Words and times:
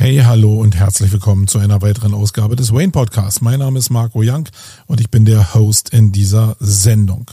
Hey, 0.00 0.18
hallo 0.18 0.60
und 0.60 0.76
herzlich 0.76 1.10
willkommen 1.10 1.48
zu 1.48 1.58
einer 1.58 1.82
weiteren 1.82 2.14
Ausgabe 2.14 2.54
des 2.54 2.72
Wayne 2.72 2.92
Podcasts. 2.92 3.40
Mein 3.40 3.58
Name 3.58 3.80
ist 3.80 3.90
Marco 3.90 4.20
Young 4.22 4.48
und 4.86 5.00
ich 5.00 5.10
bin 5.10 5.24
der 5.24 5.54
Host 5.54 5.88
in 5.88 6.12
dieser 6.12 6.56
Sendung. 6.60 7.28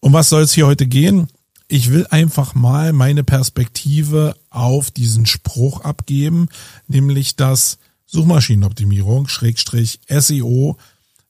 Um 0.00 0.14
was 0.14 0.30
soll 0.30 0.40
es 0.40 0.54
hier 0.54 0.66
heute 0.66 0.86
gehen? 0.86 1.28
Ich 1.68 1.90
will 1.90 2.06
einfach 2.08 2.54
mal 2.54 2.94
meine 2.94 3.22
Perspektive 3.22 4.34
auf 4.48 4.90
diesen 4.90 5.26
Spruch 5.26 5.82
abgeben, 5.82 6.48
nämlich 6.88 7.36
dass 7.36 7.76
Suchmaschinenoptimierung, 8.06 9.28
Schrägstrich 9.28 10.00
SEO, 10.08 10.78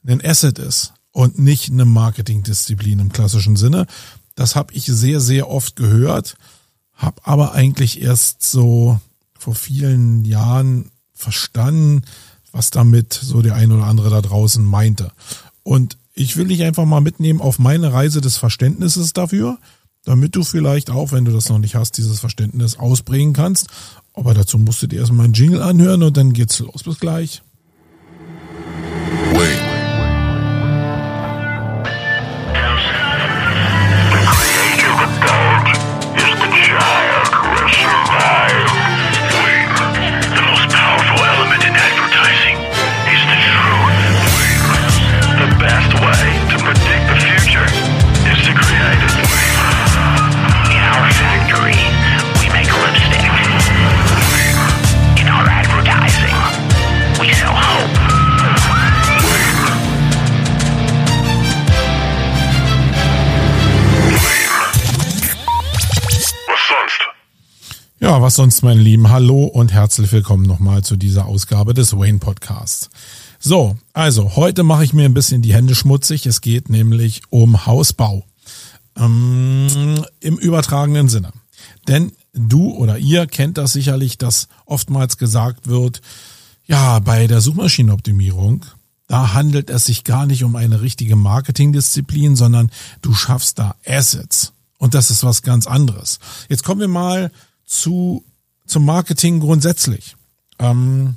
ein 0.07 0.25
Asset 0.25 0.61
ist 0.61 0.95
und 1.11 1.37
nicht 1.37 1.73
eine 1.73 1.84
Marketingdisziplin 1.84 3.00
im 3.00 3.11
klassischen 3.11 3.57
Sinne. 3.57 3.89
Das 4.37 4.55
habe 4.55 4.73
ich 4.73 4.84
sehr, 4.84 5.18
sehr 5.18 5.50
oft 5.50 5.75
gehört, 5.75 6.37
habe 6.95 7.21
aber 7.25 7.55
eigentlich 7.55 8.00
erst 8.00 8.48
so 8.48 9.00
vor 9.41 9.54
vielen 9.54 10.25
Jahren 10.25 10.91
verstanden, 11.14 12.02
was 12.52 12.70
damit 12.70 13.12
so 13.15 13.42
der 13.42 13.55
ein 13.55 13.73
oder 13.73 13.84
andere 13.84 14.10
da 14.10 14.20
draußen 14.20 14.65
meinte. 14.65 15.12
Und 15.62 15.96
ich 16.15 16.37
will 16.37 16.48
dich 16.48 16.62
einfach 16.62 16.84
mal 16.84 17.01
mitnehmen 17.01 17.41
auf 17.41 17.59
meine 17.59 17.92
Reise 17.92 18.20
des 18.20 18.37
Verständnisses 18.37 19.12
dafür, 19.12 19.59
damit 20.05 20.37
du 20.37 20.45
vielleicht 20.45 20.91
auch, 20.91 21.12
wenn 21.12 21.24
du 21.24 21.32
das 21.32 21.48
noch 21.48 21.59
nicht 21.59 21.74
hast, 21.74 21.96
dieses 21.96 22.20
Verständnis 22.20 22.79
ausbringen 22.79 23.32
kannst. 23.32 23.68
Aber 24.12 24.34
dazu 24.34 24.59
musst 24.59 24.82
du 24.82 24.87
dir 24.87 25.01
erstmal 25.01 25.24
einen 25.24 25.34
Jingle 25.34 25.62
anhören 25.62 26.02
und 26.02 26.16
dann 26.16 26.32
geht's 26.32 26.59
los. 26.59 26.82
Bis 26.82 26.98
gleich. 26.98 27.43
Was 68.21 68.34
sonst, 68.34 68.62
mein 68.62 68.78
Lieben. 68.78 69.09
Hallo 69.09 69.44
und 69.44 69.72
herzlich 69.72 70.12
willkommen 70.12 70.44
nochmal 70.44 70.84
zu 70.84 70.97
dieser 70.97 71.25
Ausgabe 71.25 71.72
des 71.72 71.94
Wayne 71.94 72.19
Podcasts. 72.19 72.91
So, 73.38 73.78
also 73.94 74.37
heute 74.37 74.62
mache 74.62 74.84
ich 74.84 74.93
mir 74.93 75.06
ein 75.06 75.15
bisschen 75.15 75.41
die 75.41 75.54
Hände 75.54 75.75
schmutzig. 75.75 76.26
Es 76.26 76.43
geht 76.43 76.69
nämlich 76.69 77.22
um 77.31 77.65
Hausbau. 77.65 78.26
Ähm, 78.94 80.04
Im 80.21 80.37
übertragenen 80.37 81.09
Sinne. 81.09 81.32
Denn 81.88 82.12
du 82.34 82.75
oder 82.75 82.98
ihr 82.98 83.26
kennt 83.26 83.56
das 83.56 83.72
sicherlich, 83.72 84.19
dass 84.19 84.48
oftmals 84.66 85.16
gesagt 85.16 85.66
wird, 85.66 86.03
ja, 86.66 86.98
bei 86.98 87.26
der 87.26 87.41
Suchmaschinenoptimierung, 87.41 88.66
da 89.06 89.32
handelt 89.32 89.71
es 89.71 89.87
sich 89.87 90.04
gar 90.04 90.26
nicht 90.26 90.44
um 90.44 90.56
eine 90.56 90.82
richtige 90.82 91.16
Marketingdisziplin, 91.16 92.37
sondern 92.37 92.71
du 93.00 93.15
schaffst 93.15 93.59
da 93.59 93.76
Assets. 93.87 94.53
Und 94.76 94.93
das 94.93 95.10
ist 95.10 95.25
was 95.25 95.41
ganz 95.41 95.66
anderes. 95.66 96.19
Jetzt 96.50 96.65
kommen 96.65 96.82
wir 96.82 96.88
mal 96.88 97.31
zu, 97.71 98.25
zum 98.66 98.84
Marketing 98.84 99.41
grundsätzlich. 99.41 100.16
Ähm, 100.59 101.15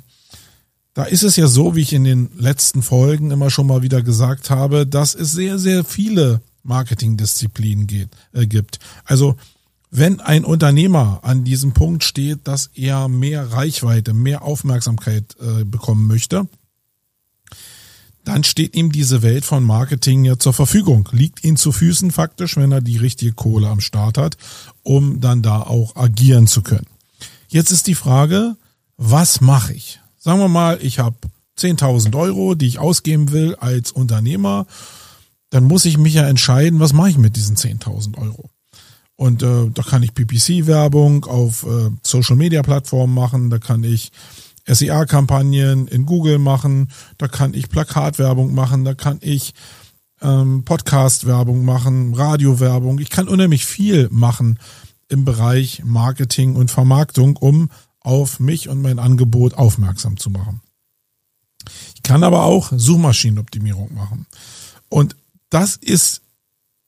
da 0.94 1.04
ist 1.04 1.24
es 1.24 1.34
ja 1.36 1.48
so, 1.48 1.74
wie 1.74 1.82
ich 1.82 1.92
in 1.92 2.04
den 2.04 2.30
letzten 2.38 2.82
Folgen 2.82 3.32
immer 3.32 3.50
schon 3.50 3.66
mal 3.66 3.82
wieder 3.82 4.02
gesagt 4.02 4.50
habe, 4.50 4.86
dass 4.86 5.14
es 5.14 5.32
sehr, 5.32 5.58
sehr 5.58 5.84
viele 5.84 6.40
Marketingdisziplinen 6.62 7.88
geht, 7.88 8.10
äh, 8.32 8.46
gibt. 8.46 8.78
Also 9.04 9.36
wenn 9.90 10.20
ein 10.20 10.44
Unternehmer 10.44 11.20
an 11.22 11.44
diesem 11.44 11.72
Punkt 11.72 12.04
steht, 12.04 12.46
dass 12.46 12.70
er 12.74 13.08
mehr 13.08 13.52
Reichweite, 13.52 14.14
mehr 14.14 14.42
Aufmerksamkeit 14.42 15.36
äh, 15.40 15.64
bekommen 15.64 16.06
möchte, 16.06 16.46
dann 18.24 18.42
steht 18.42 18.74
ihm 18.74 18.90
diese 18.90 19.22
Welt 19.22 19.44
von 19.44 19.62
Marketing 19.62 20.24
ja 20.24 20.38
zur 20.38 20.54
Verfügung, 20.54 21.08
liegt 21.12 21.44
ihm 21.44 21.56
zu 21.56 21.72
Füßen 21.72 22.10
faktisch, 22.10 22.56
wenn 22.56 22.72
er 22.72 22.80
die 22.80 22.96
richtige 22.96 23.32
Kohle 23.32 23.68
am 23.68 23.80
Start 23.80 24.18
hat, 24.18 24.36
um 24.82 25.20
dann 25.20 25.42
da 25.42 25.60
auch 25.60 25.94
agieren 25.96 26.46
zu 26.46 26.62
können. 26.62 26.86
Jetzt 27.48 27.70
ist 27.70 27.86
die 27.86 27.94
Frage, 27.94 28.56
was 28.96 29.40
mache 29.40 29.74
ich? 29.74 30.00
Sagen 30.18 30.40
wir 30.40 30.48
mal, 30.48 30.78
ich 30.80 30.98
habe 30.98 31.16
10.000 31.58 32.16
Euro, 32.18 32.54
die 32.54 32.66
ich 32.66 32.78
ausgeben 32.78 33.30
will 33.30 33.54
als 33.56 33.92
Unternehmer, 33.92 34.66
dann 35.50 35.64
muss 35.64 35.84
ich 35.84 35.98
mich 35.98 36.14
ja 36.14 36.26
entscheiden, 36.26 36.80
was 36.80 36.92
mache 36.92 37.10
ich 37.10 37.18
mit 37.18 37.36
diesen 37.36 37.56
10.000 37.56 38.18
Euro. 38.18 38.50
Und 39.16 39.42
äh, 39.42 39.70
da 39.72 39.82
kann 39.82 40.02
ich 40.02 40.14
PPC-Werbung 40.14 41.26
auf 41.26 41.64
äh, 41.64 41.90
Social-Media-Plattformen 42.02 43.14
machen, 43.14 43.50
da 43.50 43.58
kann 43.58 43.84
ich 43.84 44.10
SEA-Kampagnen 44.66 45.88
in 45.88 46.06
Google 46.06 46.38
machen, 46.38 46.90
da 47.18 47.28
kann 47.28 47.54
ich 47.54 47.68
Plakatwerbung 47.68 48.54
machen, 48.54 48.84
da 48.84 48.94
kann 48.94 49.18
ich 49.20 49.54
ähm, 50.22 50.64
Podcast-Werbung 50.64 51.64
machen, 51.64 52.14
Radiowerbung. 52.14 52.98
Ich 52.98 53.10
kann 53.10 53.28
unheimlich 53.28 53.66
viel 53.66 54.08
machen 54.10 54.58
im 55.08 55.24
Bereich 55.24 55.82
Marketing 55.84 56.56
und 56.56 56.70
Vermarktung, 56.70 57.36
um 57.36 57.70
auf 58.00 58.40
mich 58.40 58.68
und 58.68 58.82
mein 58.82 58.98
Angebot 58.98 59.54
aufmerksam 59.54 60.16
zu 60.16 60.30
machen. 60.30 60.60
Ich 61.94 62.02
kann 62.02 62.24
aber 62.24 62.44
auch 62.44 62.72
Suchmaschinenoptimierung 62.74 63.94
machen. 63.94 64.26
Und 64.88 65.16
das 65.50 65.76
ist 65.76 66.23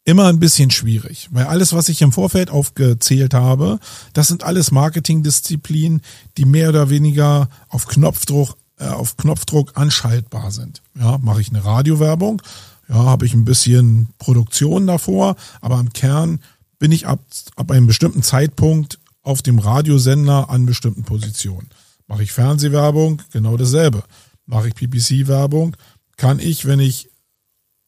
immer 0.06 0.28
ein 0.28 0.39
bisschen 0.39 0.71
schwierig, 0.71 1.28
weil 1.33 1.47
alles, 1.47 1.72
was 1.72 1.89
ich 1.89 2.00
im 2.00 2.12
Vorfeld 2.12 2.49
aufgezählt 2.49 3.34
habe, 3.34 3.81
das 4.12 4.28
sind 4.28 4.44
alles 4.44 4.71
Marketingdisziplinen, 4.71 6.00
die 6.39 6.44
mehr 6.44 6.71
oder 6.71 6.89
weniger 6.91 7.49
auf 7.69 7.89
Knopfdruck, 7.89 8.56
äh, 8.78 8.87
auf 8.87 9.16
Knopfdruck 9.16 9.72
anschaltbar 9.75 10.53
sind. 10.53 10.81
Ja, 10.99 11.19
mache 11.19 11.41
ich 11.41 11.50
eine 11.50 11.65
Radiowerbung, 11.65 12.41
ja, 12.89 12.95
habe 12.95 13.27
ich 13.27 13.34
ein 13.34 13.45
bisschen 13.45 14.09
Produktion 14.19 14.87
davor, 14.87 15.34
aber 15.61 15.81
im 15.81 15.93
Kern 15.93 16.39
bin 16.78 16.93
ich 16.93 17.09
ab, 17.09 17.21
ab 17.56 17.72
einem 17.72 17.89
bestimmten 17.89 18.22
Zeitpunkt 18.22 19.00
auf 19.22 19.43
dem 19.43 19.59
Radiosender 19.59 20.50
an 20.50 20.66
bestimmten 20.66 21.03
Positionen. 21.03 21.69
Mache 22.06 22.22
ich 22.22 22.31
Fernsehwerbung, 22.31 23.22
genau 23.33 23.56
dasselbe. 23.56 24.05
Mache 24.47 24.69
ich 24.69 24.75
PPC-Werbung, 24.77 25.77
kann 26.16 26.39
ich, 26.39 26.65
wenn 26.66 26.78
ich 26.78 27.11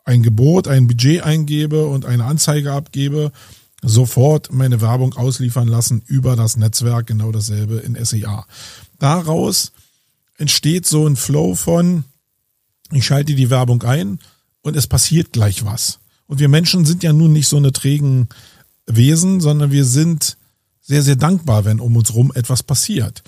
ein 0.09 0.23
Gebot, 0.23 0.69
ein 0.69 0.87
Budget 0.87 1.23
eingebe 1.23 1.87
und 1.87 2.07
eine 2.07 2.25
Anzeige 2.25 2.73
abgebe, 2.73 3.31
sofort 3.83 4.51
meine 4.51 4.81
Werbung 4.81 5.15
ausliefern 5.15 5.69
lassen 5.69 6.03
über 6.07 6.35
das 6.35 6.57
Netzwerk, 6.57 7.07
genau 7.07 7.31
dasselbe 7.31 7.77
in 7.77 8.03
SEA. 8.03 8.47
Daraus 8.99 9.73
entsteht 10.39 10.87
so 10.87 11.07
ein 11.07 11.15
Flow 11.15 11.55
von, 11.55 12.05
ich 12.91 13.05
schalte 13.05 13.35
die 13.35 13.51
Werbung 13.51 13.83
ein 13.83 14.19
und 14.63 14.77
es 14.77 14.87
passiert 14.87 15.33
gleich 15.33 15.67
was. 15.67 15.99
Und 16.27 16.41
wir 16.41 16.49
Menschen 16.49 16.87
sind 16.87 17.03
ja 17.03 17.13
nun 17.13 17.33
nicht 17.33 17.49
so 17.49 17.59
eine 17.59 17.73
trägen 17.73 18.31
Wesen, 18.87 19.41
sondern 19.41 19.73
wir 19.73 19.85
sind 19.85 20.39
sehr, 20.81 21.03
sehr 21.03 21.17
dankbar, 21.17 21.67
wenn 21.67 21.81
um 21.81 21.95
uns 21.97 22.15
rum 22.15 22.33
etwas 22.35 22.63
passiert. 22.63 23.23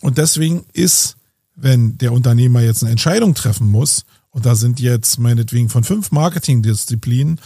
Und 0.00 0.18
deswegen 0.18 0.66
ist, 0.72 1.16
wenn 1.54 1.98
der 1.98 2.12
Unternehmer 2.12 2.62
jetzt 2.62 2.82
eine 2.82 2.90
Entscheidung 2.90 3.34
treffen 3.34 3.68
muss, 3.68 4.04
und 4.36 4.44
da 4.44 4.54
sind 4.54 4.80
jetzt 4.80 5.18
meinetwegen 5.18 5.70
von 5.70 5.82
fünf 5.82 6.12
Marketingdisziplinen 6.12 7.40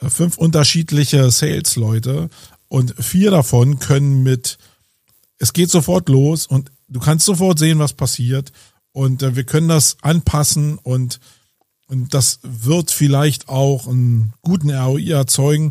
äh, 0.00 0.10
fünf 0.10 0.36
unterschiedliche 0.36 1.30
Sales-Leute 1.30 2.28
und 2.66 2.92
vier 2.98 3.30
davon 3.30 3.78
können 3.78 4.24
mit, 4.24 4.58
es 5.38 5.52
geht 5.52 5.70
sofort 5.70 6.08
los 6.08 6.48
und 6.48 6.72
du 6.88 6.98
kannst 6.98 7.24
sofort 7.24 7.60
sehen, 7.60 7.78
was 7.78 7.92
passiert 7.92 8.50
und 8.90 9.22
äh, 9.22 9.36
wir 9.36 9.44
können 9.44 9.68
das 9.68 9.96
anpassen 10.02 10.76
und, 10.78 11.20
und 11.86 12.12
das 12.14 12.40
wird 12.42 12.90
vielleicht 12.90 13.48
auch 13.48 13.86
einen 13.86 14.32
guten 14.42 14.70
ROI 14.70 15.10
erzeugen. 15.10 15.70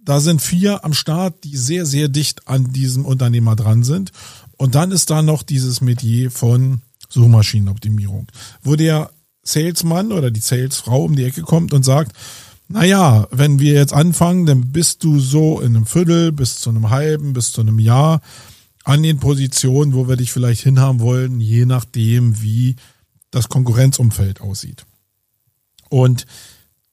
Da 0.00 0.20
sind 0.20 0.40
vier 0.40 0.84
am 0.84 0.94
Start, 0.94 1.42
die 1.42 1.56
sehr, 1.56 1.86
sehr 1.86 2.06
dicht 2.06 2.46
an 2.46 2.72
diesem 2.72 3.04
Unternehmer 3.04 3.56
dran 3.56 3.82
sind. 3.82 4.12
Und 4.56 4.76
dann 4.76 4.92
ist 4.92 5.10
da 5.10 5.22
noch 5.22 5.42
dieses 5.42 5.80
Metier 5.80 6.30
von 6.30 6.82
Suchmaschinenoptimierung, 7.08 8.28
wo 8.62 8.76
der 8.76 9.10
Salesmann 9.48 10.12
oder 10.12 10.30
die 10.30 10.40
Salesfrau 10.40 11.04
um 11.04 11.16
die 11.16 11.24
Ecke 11.24 11.42
kommt 11.42 11.72
und 11.72 11.84
sagt, 11.84 12.12
naja, 12.68 13.28
wenn 13.30 13.58
wir 13.58 13.74
jetzt 13.74 13.92
anfangen, 13.92 14.46
dann 14.46 14.72
bist 14.72 15.04
du 15.04 15.20
so 15.20 15.60
in 15.60 15.76
einem 15.76 15.86
Viertel 15.86 16.32
bis 16.32 16.58
zu 16.58 16.70
einem 16.70 16.90
halben, 16.90 17.32
bis 17.32 17.52
zu 17.52 17.60
einem 17.60 17.78
Jahr 17.78 18.20
an 18.84 19.02
den 19.02 19.18
Positionen, 19.18 19.94
wo 19.94 20.08
wir 20.08 20.16
dich 20.16 20.32
vielleicht 20.32 20.62
hinhaben 20.62 21.00
wollen, 21.00 21.40
je 21.40 21.64
nachdem, 21.66 22.40
wie 22.42 22.76
das 23.30 23.48
Konkurrenzumfeld 23.48 24.40
aussieht. 24.40 24.84
Und 25.88 26.26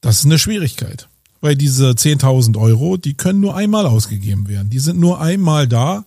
das 0.02 0.20
ist 0.20 0.26
eine 0.26 0.40
Schwierigkeit, 0.40 1.08
weil 1.42 1.56
diese 1.56 1.92
10.000 1.92 2.60
Euro, 2.60 2.98
die 2.98 3.14
können 3.14 3.40
nur 3.40 3.56
einmal 3.56 3.86
ausgegeben 3.86 4.48
werden. 4.48 4.70
Die 4.70 4.80
sind 4.80 5.00
nur 5.00 5.22
einmal 5.22 5.68
da 5.68 6.04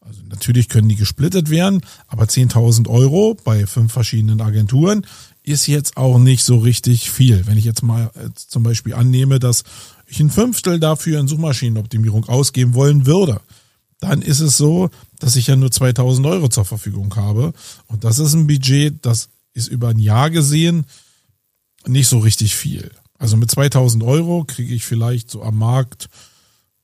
Also 0.00 0.22
natürlich 0.28 0.68
können 0.68 0.88
die 0.88 0.96
gesplittet 0.96 1.50
werden, 1.50 1.82
aber 2.06 2.24
10.000 2.24 2.88
Euro 2.88 3.36
bei 3.44 3.66
fünf 3.66 3.92
verschiedenen 3.92 4.40
Agenturen 4.40 5.06
ist 5.48 5.66
jetzt 5.66 5.96
auch 5.96 6.18
nicht 6.18 6.44
so 6.44 6.58
richtig 6.58 7.10
viel. 7.10 7.46
Wenn 7.46 7.58
ich 7.58 7.64
jetzt 7.64 7.82
mal 7.82 8.10
äh, 8.14 8.28
zum 8.34 8.62
Beispiel 8.62 8.94
annehme, 8.94 9.38
dass 9.38 9.64
ich 10.06 10.20
ein 10.20 10.30
Fünftel 10.30 10.78
dafür 10.78 11.18
in 11.20 11.28
Suchmaschinenoptimierung 11.28 12.26
ausgeben 12.26 12.74
wollen 12.74 13.06
würde, 13.06 13.40
dann 14.00 14.22
ist 14.22 14.40
es 14.40 14.56
so, 14.56 14.90
dass 15.18 15.36
ich 15.36 15.48
ja 15.48 15.56
nur 15.56 15.70
2000 15.70 16.26
Euro 16.26 16.48
zur 16.48 16.64
Verfügung 16.64 17.14
habe. 17.16 17.52
Und 17.86 18.04
das 18.04 18.18
ist 18.18 18.34
ein 18.34 18.46
Budget, 18.46 18.94
das 19.02 19.28
ist 19.54 19.68
über 19.68 19.88
ein 19.88 19.98
Jahr 19.98 20.30
gesehen 20.30 20.86
nicht 21.86 22.08
so 22.08 22.18
richtig 22.18 22.56
viel. 22.56 22.90
Also 23.18 23.36
mit 23.36 23.50
2000 23.50 24.02
Euro 24.04 24.44
kriege 24.44 24.74
ich 24.74 24.84
vielleicht 24.84 25.30
so 25.30 25.42
am 25.42 25.58
Markt, 25.58 26.08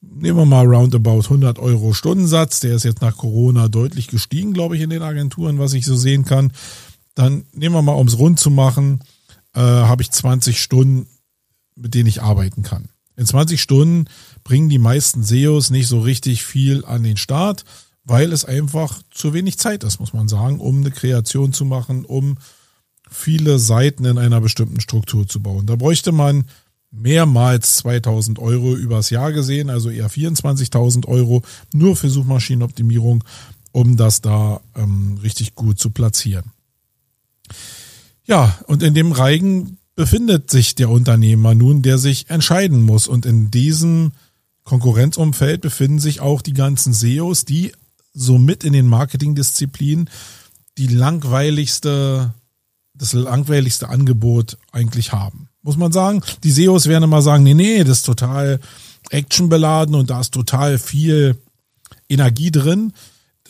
nehmen 0.01 0.39
wir 0.39 0.47
mal 0.47 0.67
roundabout 0.67 1.23
100 1.25 1.59
Euro 1.59 1.93
Stundensatz. 1.93 2.61
Der 2.61 2.75
ist 2.75 2.85
jetzt 2.85 3.03
nach 3.03 3.17
Corona 3.17 3.69
deutlich 3.69 4.09
gestiegen, 4.09 4.53
glaube 4.53 4.77
ich, 4.77 4.83
in 4.83 4.91
den 4.91 5.03
Agenturen, 5.03 5.59
was 5.59 5.75
ich 5.75 5.87
so 5.87 5.97
sehen 5.97 6.25
kann. 6.25 6.53
Dann 7.15 7.45
nehmen 7.53 7.75
wir 7.75 7.83
mal, 7.83 7.93
um 7.93 8.07
es 8.07 8.19
rund 8.19 8.41
zu 8.41 8.51
machen, 8.51 9.01
äh, 9.55 9.61
habe 9.61 10.03
ich 10.03 10.11
20 10.11 10.61
Stunden, 10.61 11.07
mit 11.77 11.95
denen 11.95 12.09
ich 12.09 12.23
arbeiten 12.23 12.63
kann. 12.63 12.89
In 13.17 13.27
20 13.27 13.61
Stunden 13.61 14.07
bringen 14.43 14.69
die 14.69 14.79
meisten 14.79 15.23
SEOs 15.23 15.71
nicht 15.71 15.87
so 15.87 16.01
richtig 16.01 16.45
viel 16.45 16.85
an 16.85 17.05
den 17.05 17.17
Start, 17.17 17.65
weil 18.05 18.33
es 18.33 18.45
einfach 18.45 19.01
zu 19.11 19.33
wenig 19.33 19.59
Zeit 19.59 19.85
ist, 19.85 20.01
muss 20.01 20.13
man 20.13 20.29
sagen, 20.29 20.59
um 20.59 20.79
eine 20.79 20.91
Kreation 20.91 21.53
zu 21.53 21.65
machen, 21.65 22.05
um 22.05 22.39
viele 23.09 23.59
Seiten 23.59 24.05
in 24.05 24.19
einer 24.19 24.41
bestimmten 24.41 24.81
Struktur 24.81 25.27
zu 25.27 25.41
bauen. 25.41 25.67
Da 25.67 25.77
bräuchte 25.77 26.13
man 26.13 26.45
mehrmals 26.91 27.79
2000 27.79 28.39
Euro 28.39 28.75
übers 28.75 29.11
Jahr 29.11 29.33
gesehen, 29.33 29.71
also 29.71 29.91
eher 29.91 30.11
24.000 30.11 31.07
Euro 31.07 31.43
nur 31.73 31.97
für 31.97 32.11
Suchmaschinenoptimierung, 32.11 33.25
um 33.73 33.97
das 33.97 34.21
da 34.21 34.61
ähm, 34.77 35.19
richtig 35.23 35.55
gut 35.55 35.79
zu 35.79 35.91
platzieren. 35.91 36.45
Ja, 38.25 38.59
und 38.67 38.83
in 38.83 38.95
dem 38.95 39.13
Reigen 39.13 39.79
befindet 39.97 40.51
sich 40.51 40.75
der 40.75 40.91
Unternehmer 40.91 41.55
nun, 41.55 41.83
der 41.83 41.99
sich 41.99 42.31
entscheiden 42.31 42.83
muss. 42.83 43.07
Und 43.07 43.27
in 43.27 43.51
diesem 43.51 44.13
Konkurrenzumfeld 44.65 45.61
befinden 45.61 45.99
sich 45.99 46.21
auch 46.21 46.43
die 46.43 46.55
ganzen 46.55 46.93
SEOs, 46.93 47.45
die 47.45 47.73
somit 48.13 48.65
in 48.65 48.73
den 48.73 48.87
Marketingdisziplinen 48.87 50.09
die 50.79 50.87
langweiligste, 50.89 52.35
das 52.95 53.13
langweiligste 53.13 53.89
Angebot 53.89 54.57
eigentlich 54.73 55.13
haben. 55.13 55.49
Muss 55.63 55.77
man 55.77 55.93
sagen. 55.93 56.23
Die 56.43 56.51
SEOs 56.51 56.87
werden 56.89 57.05
immer 57.05 57.23
sagen, 57.23 57.45
nee, 57.45 57.55
nee, 57.55 57.85
das 57.85 57.99
ist 57.99 58.07
total 58.07 58.61
actionbeladen 59.11 59.95
und 59.95 60.11
da 60.11 60.21
ist 60.21 60.33
total 60.33 60.79
viel 60.79 61.37
Energie 62.09 62.51
drin. 62.51 62.93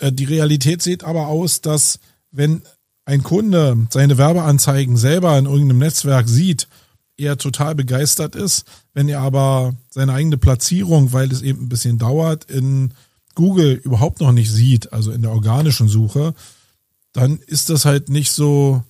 Äh, 0.00 0.12
die 0.12 0.24
Realität 0.24 0.82
sieht 0.82 1.04
aber 1.04 1.28
aus, 1.28 1.60
dass 1.60 1.98
wenn 2.30 2.62
ein 3.04 3.22
Kunde 3.22 3.86
seine 3.90 4.18
Werbeanzeigen 4.18 4.96
selber 4.96 5.38
in 5.38 5.46
irgendeinem 5.46 5.78
Netzwerk 5.78 6.28
sieht, 6.28 6.68
er 7.16 7.38
total 7.38 7.74
begeistert 7.74 8.34
ist. 8.34 8.64
Wenn 8.92 9.08
er 9.08 9.20
aber 9.20 9.74
seine 9.90 10.12
eigene 10.12 10.38
Platzierung, 10.38 11.12
weil 11.12 11.30
es 11.30 11.42
eben 11.42 11.64
ein 11.64 11.68
bisschen 11.68 11.98
dauert, 11.98 12.50
in 12.50 12.94
Google 13.34 13.72
überhaupt 13.84 14.20
noch 14.20 14.32
nicht 14.32 14.50
sieht, 14.50 14.92
also 14.92 15.10
in 15.10 15.22
der 15.22 15.32
organischen 15.32 15.88
Suche, 15.88 16.34
dann 17.12 17.38
ist 17.38 17.70
das 17.70 17.84
halt 17.84 18.08
nicht 18.08 18.32
so, 18.32 18.82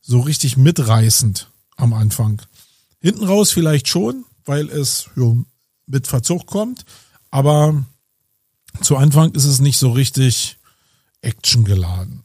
so 0.00 0.20
richtig 0.20 0.56
mitreißend 0.56 1.48
am 1.76 1.92
Anfang. 1.92 2.42
Hinten 3.00 3.24
raus 3.24 3.50
vielleicht 3.50 3.88
schon, 3.88 4.24
weil 4.44 4.68
es 4.68 5.10
jo, 5.16 5.44
mit 5.86 6.06
Verzug 6.06 6.46
kommt, 6.46 6.84
aber 7.30 7.84
zu 8.80 8.96
Anfang 8.96 9.32
ist 9.32 9.44
es 9.44 9.60
nicht 9.60 9.78
so 9.78 9.90
richtig 9.92 10.58
actiongeladen. 11.20 12.24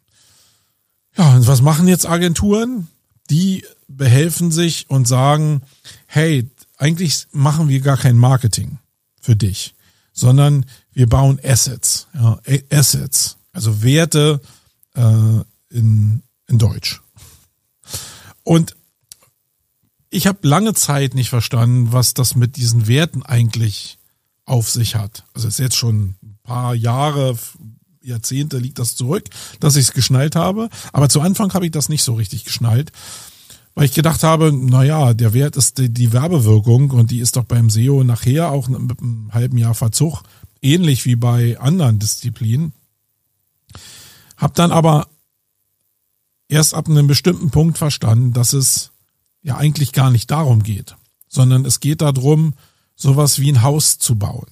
Ja, 1.17 1.35
und 1.35 1.47
was 1.47 1.61
machen 1.61 1.87
jetzt 1.87 2.07
Agenturen? 2.07 2.87
Die 3.29 3.65
behelfen 3.87 4.51
sich 4.51 4.89
und 4.89 5.07
sagen, 5.07 5.61
hey, 6.05 6.49
eigentlich 6.77 7.27
machen 7.31 7.69
wir 7.69 7.81
gar 7.81 7.97
kein 7.97 8.17
Marketing 8.17 8.77
für 9.19 9.35
dich, 9.35 9.73
sondern 10.13 10.65
wir 10.93 11.07
bauen 11.07 11.39
Assets, 11.43 12.07
ja, 12.13 12.39
Assets, 12.71 13.37
also 13.51 13.81
Werte 13.81 14.41
äh, 14.93 15.41
in, 15.69 16.21
in 16.47 16.57
Deutsch. 16.59 17.01
Und 18.43 18.75
ich 20.09 20.27
habe 20.27 20.47
lange 20.47 20.73
Zeit 20.73 21.15
nicht 21.15 21.29
verstanden, 21.29 21.91
was 21.91 22.13
das 22.13 22.35
mit 22.35 22.55
diesen 22.55 22.87
Werten 22.87 23.23
eigentlich 23.23 23.97
auf 24.45 24.69
sich 24.69 24.95
hat. 24.95 25.25
Also 25.33 25.47
es 25.47 25.55
ist 25.55 25.59
jetzt 25.59 25.75
schon 25.75 26.15
ein 26.23 26.39
paar 26.43 26.73
Jahre, 26.73 27.37
Jahrzehnte 28.01 28.57
liegt 28.57 28.79
das 28.79 28.95
zurück, 28.95 29.25
dass 29.59 29.75
ich 29.75 29.87
es 29.87 29.93
geschnallt 29.93 30.35
habe. 30.35 30.69
Aber 30.93 31.09
zu 31.09 31.21
Anfang 31.21 31.53
habe 31.53 31.65
ich 31.65 31.71
das 31.71 31.89
nicht 31.89 32.03
so 32.03 32.13
richtig 32.13 32.45
geschnallt, 32.45 32.91
weil 33.75 33.85
ich 33.85 33.93
gedacht 33.93 34.23
habe, 34.23 34.51
naja, 34.51 35.13
der 35.13 35.33
Wert 35.33 35.55
ist 35.55 35.77
die, 35.77 35.89
die 35.89 36.13
Werbewirkung 36.13 36.91
und 36.91 37.11
die 37.11 37.19
ist 37.19 37.35
doch 37.35 37.43
beim 37.43 37.69
SEO 37.69 38.03
nachher 38.03 38.51
auch 38.51 38.67
mit 38.67 38.99
einem 38.99 39.29
halben 39.33 39.57
Jahr 39.57 39.75
Verzug, 39.75 40.23
ähnlich 40.61 41.05
wie 41.05 41.15
bei 41.15 41.59
anderen 41.59 41.99
Disziplinen. 41.99 42.73
Hab 44.35 44.55
dann 44.55 44.71
aber 44.71 45.07
erst 46.47 46.73
ab 46.73 46.89
einem 46.89 47.07
bestimmten 47.07 47.51
Punkt 47.51 47.77
verstanden, 47.77 48.33
dass 48.33 48.53
es 48.53 48.91
ja 49.41 49.57
eigentlich 49.57 49.93
gar 49.93 50.11
nicht 50.11 50.31
darum 50.31 50.63
geht, 50.63 50.95
sondern 51.27 51.65
es 51.65 51.79
geht 51.79 52.01
darum, 52.01 52.53
sowas 52.95 53.39
wie 53.39 53.51
ein 53.51 53.61
Haus 53.61 53.99
zu 53.99 54.15
bauen. 54.15 54.47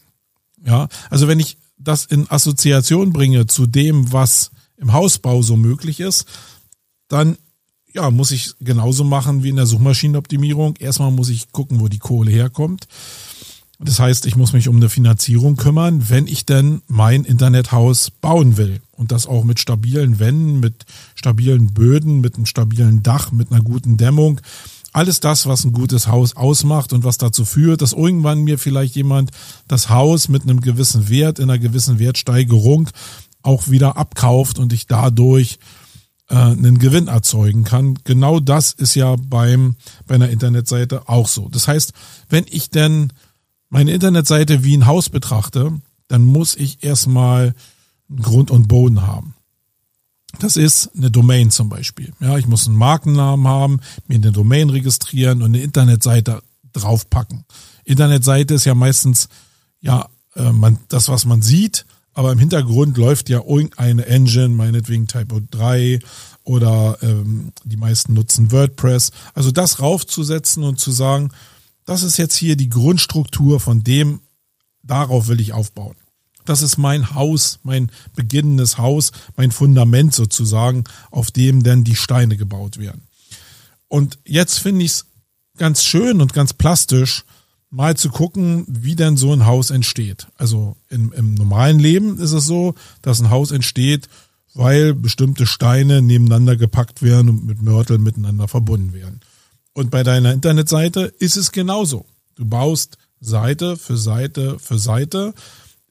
Ja, 0.64 0.88
also 1.10 1.28
wenn 1.28 1.40
ich 1.40 1.58
das 1.78 2.06
in 2.06 2.30
Assoziation 2.30 3.14
bringe 3.14 3.48
zu 3.48 3.66
dem, 3.66 4.12
was 4.12 4.52
im 4.78 4.94
Hausbau 4.94 5.42
so 5.42 5.56
möglich 5.56 6.00
ist, 6.00 6.26
dann 7.08 7.38
ja, 7.94 8.12
muss 8.12 8.32
ich 8.32 8.54
genauso 8.60 9.06
machen 9.06 9.44
wie 9.44 9.50
in 9.50 9.56
der 9.56 9.66
Suchmaschinenoptimierung. 9.66 10.76
Erstmal 10.78 11.12
muss 11.12 11.30
ich 11.30 11.52
gucken, 11.52 11.80
wo 11.80 11.88
die 11.88 12.00
Kohle 12.00 12.30
herkommt. 12.30 12.88
Das 13.80 14.00
heißt, 14.00 14.26
ich 14.26 14.36
muss 14.36 14.54
mich 14.54 14.68
um 14.68 14.78
eine 14.78 14.90
Finanzierung 14.90 15.58
kümmern, 15.58 16.10
wenn 16.10 16.28
ich 16.28 16.46
denn 16.46 16.82
mein 16.88 17.24
Internethaus 17.24 18.10
bauen 18.10 18.58
will. 18.58 18.82
Und 18.92 19.12
das 19.12 19.28
auch 19.28 19.44
mit 19.44 19.60
stabilen 19.60 20.20
Wänden, 20.20 20.60
mit 20.60 20.86
stabilen 21.16 21.74
Böden, 21.74 22.22
mit 22.22 22.36
einem 22.36 22.46
stabilen 22.46 23.04
Dach, 23.04 23.32
mit 23.32 23.52
einer 23.52 23.62
guten 23.62 23.98
Dämmung, 23.98 24.40
alles 24.96 25.20
das, 25.20 25.46
was 25.46 25.66
ein 25.66 25.74
gutes 25.74 26.08
Haus 26.08 26.36
ausmacht 26.38 26.94
und 26.94 27.04
was 27.04 27.18
dazu 27.18 27.44
führt, 27.44 27.82
dass 27.82 27.92
irgendwann 27.92 28.44
mir 28.44 28.58
vielleicht 28.58 28.96
jemand 28.96 29.32
das 29.68 29.90
Haus 29.90 30.30
mit 30.30 30.44
einem 30.44 30.62
gewissen 30.62 31.10
Wert, 31.10 31.38
in 31.38 31.50
einer 31.50 31.60
gewissen 31.60 32.00
Wertsteigerung 32.00 32.90
auch 33.42 33.70
wieder 33.70 33.98
abkauft 33.98 34.58
und 34.58 34.72
ich 34.72 34.88
dadurch 34.88 35.60
äh, 36.30 36.36
einen 36.36 36.80
Gewinn 36.80 37.10
erzeugen 37.10 37.66
kann. 37.66 38.00
Genau 38.06 38.40
das 38.40 38.72
ist 38.72 38.96
ja 38.96 39.18
beim 39.18 39.76
bei 40.08 40.16
einer 40.16 40.30
Internetseite 40.30 41.10
auch 41.10 41.28
so. 41.28 41.50
Das 41.50 41.68
heißt, 41.68 41.92
wenn 42.30 42.46
ich 42.50 42.70
denn 42.70 43.12
meine 43.70 43.92
Internetseite 43.92 44.64
wie 44.64 44.78
ein 44.78 44.86
Haus 44.86 45.10
betrachte, 45.10 45.74
dann 46.08 46.24
muss 46.24 46.56
ich 46.56 46.84
erstmal 46.84 47.54
Grund 48.22 48.50
und 48.50 48.70
Boden 48.70 49.02
haben. 49.02 49.36
Das 50.40 50.58
ist 50.58 50.90
eine 50.96 51.12
Domain 51.12 51.52
zum 51.52 51.70
Beispiel. 51.70 52.14
Ja, 52.20 52.38
ich 52.38 52.48
muss 52.48 52.68
einen 52.68 52.78
Markennamen 52.78 53.48
haben, 53.48 53.80
mir 54.08 54.16
eine 54.16 54.32
Domain 54.32 54.70
registrieren 54.70 55.42
und 55.42 55.56
eine 55.56 55.62
Internetseite 55.62 56.42
draufpacken. 56.74 57.46
Internetseite 57.84 58.54
ist 58.54 58.66
ja 58.66 58.76
meistens 58.76 59.30
ja 59.80 60.10
äh, 60.36 60.52
man, 60.52 60.80
das, 60.90 61.10
was 61.10 61.26
man 61.26 61.42
sieht, 61.42 61.86
aber 62.14 62.32
im 62.32 62.40
Hintergrund 62.40 62.98
läuft 62.98 63.30
ja 63.30 63.42
irgendeine 63.42 64.06
Engine, 64.06 64.50
meinetwegen 64.50 65.08
Typo 65.08 65.42
3 65.52 66.00
oder 66.44 66.98
ähm, 67.02 67.52
die 67.64 67.78
meisten 67.78 68.14
nutzen 68.14 68.52
WordPress. 68.52 69.12
Also 69.34 69.52
das 69.52 69.82
raufzusetzen 69.82 70.64
und 70.64 70.80
zu 70.80 70.92
sagen, 70.92 71.32
das 71.86 72.04
ist 72.04 72.18
jetzt 72.18 72.36
hier 72.36 72.56
die 72.56 72.70
Grundstruktur 72.70 73.60
von 73.60 73.84
dem, 73.84 74.22
darauf 74.82 75.28
will 75.28 75.40
ich 75.40 75.54
aufbauen. 75.54 75.96
Das 76.46 76.62
ist 76.62 76.78
mein 76.78 77.16
Haus, 77.16 77.60
mein 77.64 77.92
beginnendes 78.16 78.78
Haus, 78.78 79.12
mein 79.36 79.52
Fundament 79.52 80.14
sozusagen, 80.14 80.84
auf 81.12 81.32
dem 81.32 81.64
denn 81.64 81.84
die 81.84 81.96
Steine 81.96 82.38
gebaut 82.38 82.78
werden. 82.78 83.02
Und 83.88 84.20
jetzt 84.26 84.60
finde 84.60 84.86
ich 84.86 84.92
es 84.92 85.06
ganz 85.58 85.84
schön 85.84 86.22
und 86.22 86.34
ganz 86.34 86.54
plastisch, 86.54 87.24
mal 87.70 87.98
zu 87.98 88.10
gucken, 88.10 88.64
wie 88.68 88.96
denn 88.96 89.18
so 89.18 89.34
ein 89.34 89.46
Haus 89.46 89.70
entsteht. 89.70 90.28
Also 90.38 90.78
im, 90.90 91.12
im 91.14 91.34
normalen 91.34 91.80
Leben 91.80 92.20
ist 92.20 92.32
es 92.32 92.46
so, 92.46 92.76
dass 93.02 93.20
ein 93.20 93.30
Haus 93.30 93.52
entsteht, 93.52 94.08
weil 94.54 94.94
bestimmte 94.94 95.46
Steine 95.46 96.02
nebeneinander 96.02 96.56
gepackt 96.56 97.02
werden 97.02 97.30
und 97.30 97.46
mit 97.46 97.62
Mörteln 97.62 98.02
miteinander 98.02 98.48
verbunden 98.48 98.94
werden. 98.94 99.20
Und 99.74 99.92
bei 99.92 100.04
deiner 100.04 100.32
Internetseite 100.32 101.14
ist 101.20 101.36
es 101.36 101.52
genauso. 101.52 102.06
Du 102.36 102.46
baust 102.46 102.98
Seite 103.20 103.76
für 103.76 103.98
Seite 103.98 104.58
für 104.60 104.80
Seite 104.80 105.34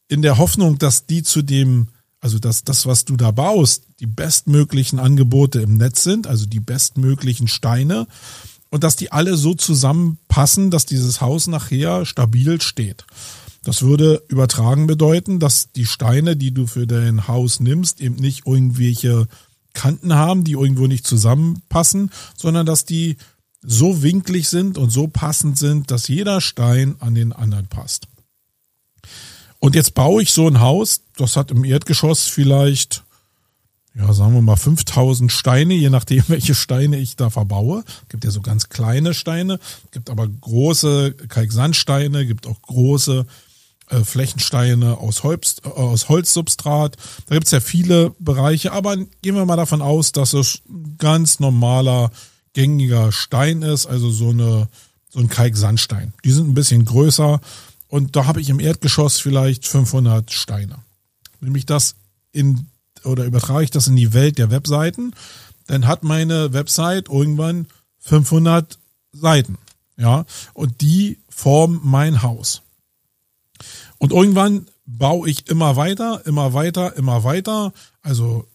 in 0.09 0.23
der 0.23 0.39
Hoffnung, 0.39 0.79
dass 0.79 1.07
die 1.07 1.23
zu 1.23 1.43
dem, 1.43 1.89
also 2.21 2.39
dass 2.39 2.65
das, 2.65 2.87
was 2.87 3.05
du 3.05 3.17
da 3.17 3.31
baust, 3.31 3.85
die 4.01 4.07
bestmöglichen 4.07 4.99
Angebote 4.99 5.61
im 5.61 5.77
Netz 5.77 6.05
sind, 6.05 6.27
also 6.27 6.47
die 6.47 6.61
bestmöglichen 6.61 7.49
Steine 7.49 8.07
und 8.71 8.85
dass 8.85 8.97
die 8.97 9.13
alle 9.13 9.37
so 9.37 9.55
zusammenpassen, 9.55 10.71
dass 10.71 10.87
dieses 10.87 11.21
Haus 11.21 11.47
nachher 11.47 12.05
stabil 12.07 12.61
steht. 12.61 13.07
Das 13.63 13.83
würde 13.83 14.23
übertragen 14.29 14.87
bedeuten, 14.87 15.41
dass 15.41 15.73
die 15.73 15.87
Steine, 15.87 16.37
die 16.37 16.53
du 16.53 16.67
für 16.67 16.87
dein 16.87 17.29
Haus 17.29 17.61
nimmst, 17.61 18.01
eben 18.01 18.17
nicht 18.17 18.47
irgendwelche 18.47 19.27
Kanten 19.73 20.15
haben, 20.15 20.45
die 20.45 20.53
irgendwo 20.53 20.87
nicht 20.87 21.07
zusammenpassen, 21.07 22.11
sondern 22.37 22.67
dass 22.67 22.85
die 22.85 23.17
so 23.63 24.03
winklig 24.03 24.49
sind 24.49 24.77
und 24.77 24.91
so 24.91 25.09
passend 25.09 25.59
sind, 25.59 25.91
dass 25.91 26.09
jeder 26.09 26.41
Stein 26.41 26.97
an 27.01 27.15
den 27.15 27.33
anderen 27.33 27.67
passt. 27.67 28.07
Und 29.65 29.75
jetzt 29.75 29.95
baue 29.95 30.23
ich 30.23 30.31
so 30.31 30.47
ein 30.47 30.61
Haus, 30.61 31.01
das 31.17 31.37
hat 31.37 31.51
im 31.51 31.65
Erdgeschoss 31.65 32.25
vielleicht, 32.25 33.03
ja, 33.95 34.13
sagen 34.13 34.35
wir 34.35 34.43
mal 34.43 34.57
5000 34.57 35.33
Steine, 35.33 35.73
je 35.73 35.89
nachdem, 35.89 36.23
welche 36.29 36.55
Steine 36.55 36.99
ich 36.99 37.17
da 37.17 37.31
verbaue. 37.31 37.83
Es 38.03 38.09
gibt 38.11 38.25
ja 38.25 38.31
so 38.31 38.43
ganz 38.43 38.69
kleine 38.69 39.15
Steine, 39.15 39.59
gibt 39.91 40.11
aber 40.11 40.29
große 40.29 41.13
Kalksandsteine, 41.31 42.27
gibt 42.27 42.47
auch 42.47 42.61
große 42.61 43.25
äh, 43.89 44.05
Flächensteine 44.05 44.99
aus, 44.99 45.23
Holz, 45.23 45.63
äh, 45.65 45.69
aus 45.69 46.11
Holzsubstrat. 46.11 46.99
Da 47.25 47.35
gibt's 47.35 47.51
ja 47.51 47.61
viele 47.61 48.11
Bereiche, 48.19 48.71
aber 48.71 48.99
gehen 48.99 49.35
wir 49.35 49.47
mal 49.47 49.57
davon 49.57 49.81
aus, 49.81 50.13
dass 50.13 50.35
es 50.35 50.61
ganz 50.99 51.41
normaler, 51.41 52.11
gängiger 52.53 53.13
Stein 53.13 53.63
ist, 53.63 53.87
also 53.87 54.11
so 54.11 54.29
eine 54.29 54.69
so 55.09 55.21
ein 55.21 55.29
Kalksandstein. 55.29 56.13
Die 56.25 56.33
sind 56.33 56.49
ein 56.49 56.55
bisschen 56.55 56.85
größer 56.85 57.41
und 57.95 58.17
da 58.17 58.27
habe 58.27 58.41
ich 58.41 58.49
im 58.49 58.59
Erdgeschoss 58.59 59.21
vielleicht 59.21 59.69
500 59.69 60.33
Steine. 60.33 60.79
Nehme 61.39 61.57
ich 61.59 61.65
das 61.65 61.95
in 62.33 62.67
oder 63.05 63.25
übertrage 63.25 63.63
ich 63.63 63.71
das 63.71 63.87
in 63.87 63.95
die 63.95 64.13
Welt 64.13 64.37
der 64.37 64.51
Webseiten, 64.51 65.15
dann 65.69 65.87
hat 65.87 66.03
meine 66.03 66.53
Website 66.53 67.09
irgendwann 67.09 67.69
500 68.01 68.81
Seiten, 69.13 69.59
ja, 69.97 70.25
und 70.55 70.81
die 70.81 71.21
formen 71.29 71.83
mein 71.85 72.23
Haus. 72.23 72.63
Und 73.99 74.11
irgendwann 74.11 74.67
baue 74.87 75.31
ich 75.31 75.47
immer 75.47 75.77
weiter, 75.77 76.27
immer 76.27 76.53
weiter, 76.53 76.97
immer 76.97 77.23
weiter. 77.23 77.73
Also 78.03 78.49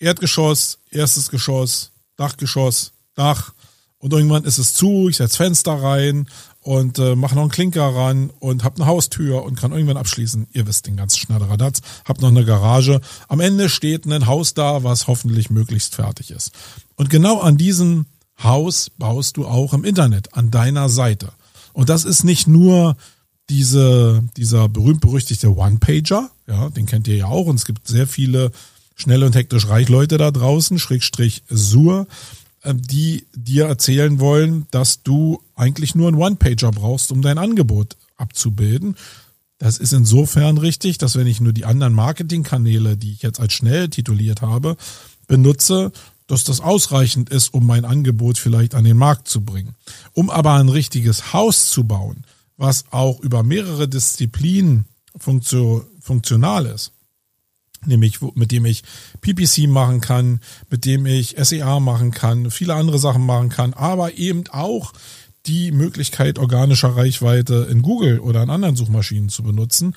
Erdgeschoss, 0.00 0.80
erstes 0.90 1.30
Geschoss, 1.30 1.92
Dachgeschoss, 2.16 2.92
Dach. 3.14 3.54
Und 3.96 4.12
irgendwann 4.12 4.44
ist 4.44 4.58
es 4.58 4.74
zu, 4.74 5.08
ich 5.08 5.16
setze 5.16 5.38
Fenster 5.38 5.82
rein 5.82 6.28
und 6.62 6.98
äh, 6.98 7.16
mache 7.16 7.34
noch 7.34 7.42
einen 7.42 7.50
Klinker 7.50 7.94
ran 7.94 8.30
und 8.38 8.64
habe 8.64 8.76
eine 8.76 8.86
Haustür 8.86 9.44
und 9.44 9.56
kann 9.58 9.72
irgendwann 9.72 9.96
abschließen. 9.96 10.46
Ihr 10.52 10.66
wisst 10.66 10.86
den 10.86 10.96
ganzen 10.96 11.18
Schnatteradatz. 11.18 11.80
Hab 12.04 12.20
noch 12.20 12.28
eine 12.28 12.44
Garage. 12.44 13.00
Am 13.28 13.40
Ende 13.40 13.68
steht 13.68 14.06
ein 14.06 14.26
Haus 14.26 14.54
da, 14.54 14.84
was 14.84 15.08
hoffentlich 15.08 15.50
möglichst 15.50 15.96
fertig 15.96 16.30
ist. 16.30 16.52
Und 16.94 17.10
genau 17.10 17.40
an 17.40 17.56
diesem 17.56 18.06
Haus 18.42 18.90
baust 18.90 19.36
du 19.36 19.46
auch 19.46 19.74
im 19.74 19.84
Internet, 19.84 20.34
an 20.34 20.50
deiner 20.50 20.88
Seite. 20.88 21.32
Und 21.72 21.88
das 21.88 22.04
ist 22.04 22.24
nicht 22.24 22.46
nur 22.46 22.96
diese, 23.50 24.22
dieser 24.36 24.68
berühmt-berüchtigte 24.68 25.54
One-Pager, 25.54 26.30
ja, 26.46 26.70
den 26.70 26.86
kennt 26.86 27.08
ihr 27.08 27.16
ja 27.16 27.26
auch, 27.26 27.46
und 27.46 27.56
es 27.56 27.64
gibt 27.64 27.88
sehr 27.88 28.06
viele 28.06 28.52
schnell 28.94 29.24
und 29.24 29.34
hektisch 29.34 29.68
reich 29.68 29.88
Leute 29.88 30.16
da 30.16 30.30
draußen, 30.30 30.78
Schrägstrich 30.78 31.42
Sur, 31.48 32.06
die 32.64 33.26
dir 33.34 33.66
erzählen 33.66 34.20
wollen, 34.20 34.66
dass 34.70 35.02
du 35.02 35.42
eigentlich 35.54 35.94
nur 35.94 36.08
einen 36.08 36.16
One-Pager 36.16 36.70
brauchst, 36.70 37.10
um 37.10 37.22
dein 37.22 37.38
Angebot 37.38 37.96
abzubilden. 38.16 38.96
Das 39.58 39.78
ist 39.78 39.92
insofern 39.92 40.58
richtig, 40.58 40.98
dass 40.98 41.16
wenn 41.16 41.26
ich 41.26 41.40
nur 41.40 41.52
die 41.52 41.64
anderen 41.64 41.92
Marketingkanäle, 41.92 42.96
die 42.96 43.12
ich 43.12 43.22
jetzt 43.22 43.40
als 43.40 43.52
schnell 43.52 43.88
tituliert 43.88 44.42
habe, 44.42 44.76
benutze, 45.26 45.92
dass 46.26 46.44
das 46.44 46.60
ausreichend 46.60 47.30
ist, 47.30 47.52
um 47.52 47.66
mein 47.66 47.84
Angebot 47.84 48.38
vielleicht 48.38 48.74
an 48.74 48.84
den 48.84 48.96
Markt 48.96 49.28
zu 49.28 49.42
bringen. 49.42 49.74
Um 50.14 50.30
aber 50.30 50.54
ein 50.54 50.68
richtiges 50.68 51.32
Haus 51.32 51.70
zu 51.70 51.84
bauen, 51.84 52.24
was 52.56 52.84
auch 52.90 53.20
über 53.20 53.42
mehrere 53.42 53.88
Disziplinen 53.88 54.86
funktional 55.18 56.66
ist. 56.66 56.92
Nämlich 57.84 58.20
mit 58.34 58.52
dem 58.52 58.64
ich 58.64 58.82
PPC 59.20 59.66
machen 59.68 60.00
kann, 60.00 60.40
mit 60.70 60.84
dem 60.84 61.04
ich 61.06 61.36
SEA 61.38 61.80
machen 61.80 62.12
kann, 62.12 62.50
viele 62.50 62.74
andere 62.74 62.98
Sachen 62.98 63.26
machen 63.26 63.48
kann, 63.48 63.74
aber 63.74 64.14
eben 64.18 64.44
auch 64.48 64.92
die 65.46 65.72
Möglichkeit 65.72 66.38
organischer 66.38 66.96
Reichweite 66.96 67.66
in 67.70 67.82
Google 67.82 68.20
oder 68.20 68.42
in 68.42 68.50
anderen 68.50 68.76
Suchmaschinen 68.76 69.28
zu 69.28 69.42
benutzen, 69.42 69.96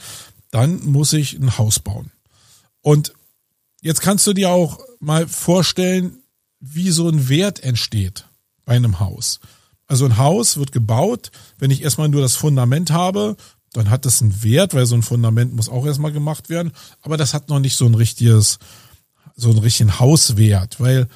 dann 0.52 0.84
muss 0.86 1.14
ich 1.14 1.34
ein 1.34 1.58
Haus 1.58 1.80
bauen. 1.80 2.12
Und 2.82 3.14
jetzt 3.82 4.02
kannst 4.02 4.26
du 4.26 4.34
dir 4.34 4.50
auch 4.50 4.80
mal 5.00 5.28
vorstellen, 5.28 6.20
wie 6.60 6.90
so 6.90 7.08
ein 7.08 7.30
Wert 7.30 7.64
entsteht 7.64 8.28
bei 8.66 8.76
einem 8.76 9.00
Haus. 9.00 9.40
Also 9.88 10.06
ein 10.06 10.18
Haus 10.18 10.58
wird 10.58 10.72
gebaut, 10.72 11.32
wenn 11.60 11.70
ich 11.70 11.84
erstmal 11.84 12.10
nur 12.10 12.22
das 12.22 12.36
Fundament 12.36 12.90
habe, 12.90 13.38
dann 13.76 13.90
hat 13.90 14.06
das 14.06 14.22
einen 14.22 14.44
Wert, 14.44 14.74
weil 14.74 14.86
so 14.86 14.96
ein 14.96 15.04
Fundament 15.04 15.54
muss 15.54 15.70
auch 15.70 15.86
erstmal 15.86 16.12
gemacht 16.12 16.50
werden, 16.50 16.72
aber 17.02 17.18
das 17.18 17.34
hat 17.34 17.50
noch 17.50 17.60
nicht 17.60 17.76
so 17.76 17.86
ein 17.86 17.96
richtiges, 17.96 18.60
so 19.36 19.50
einen 19.50 19.60
richtigen 19.60 20.00
Hauswert, 20.00 20.80
weil 20.80 21.08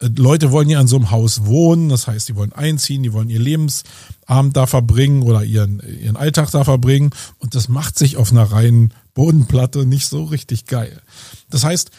äh, 0.00 0.08
Leute 0.16 0.50
wollen 0.50 0.70
ja 0.70 0.80
an 0.80 0.88
so 0.88 0.96
einem 0.96 1.10
Haus 1.10 1.44
wohnen, 1.44 1.88
das 1.88 2.06
heißt, 2.06 2.28
die 2.28 2.36
wollen 2.36 2.52
einziehen, 2.52 3.02
die 3.02 3.12
wollen 3.12 3.30
ihr 3.30 3.40
Lebensabend 3.40 4.56
da 4.56 4.66
verbringen 4.66 5.22
oder 5.22 5.44
ihren, 5.44 5.80
ihren 5.80 6.16
Alltag 6.16 6.50
da 6.50 6.64
verbringen 6.64 7.10
und 7.38 7.54
das 7.54 7.68
macht 7.68 7.98
sich 7.98 8.16
auf 8.16 8.32
einer 8.32 8.50
reinen 8.50 8.92
Bodenplatte 9.14 9.86
nicht 9.86 10.06
so 10.06 10.24
richtig 10.24 10.66
geil. 10.66 11.00
Das 11.48 11.64
heißt, 11.64 11.90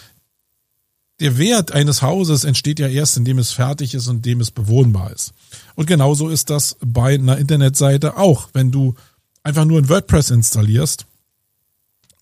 der 1.21 1.37
Wert 1.37 1.71
eines 1.71 2.01
Hauses 2.01 2.43
entsteht 2.43 2.79
ja 2.79 2.87
erst, 2.87 3.15
indem 3.15 3.37
es 3.37 3.51
fertig 3.51 3.93
ist 3.93 4.07
und 4.07 4.17
indem 4.17 4.41
es 4.41 4.49
bewohnbar 4.49 5.11
ist. 5.11 5.33
Und 5.75 5.85
genauso 5.85 6.29
ist 6.29 6.49
das 6.49 6.77
bei 6.83 7.13
einer 7.13 7.37
Internetseite 7.37 8.17
auch. 8.17 8.49
Wenn 8.53 8.71
du 8.71 8.95
einfach 9.43 9.65
nur 9.65 9.79
ein 9.79 9.89
WordPress 9.89 10.29
installierst 10.31 11.05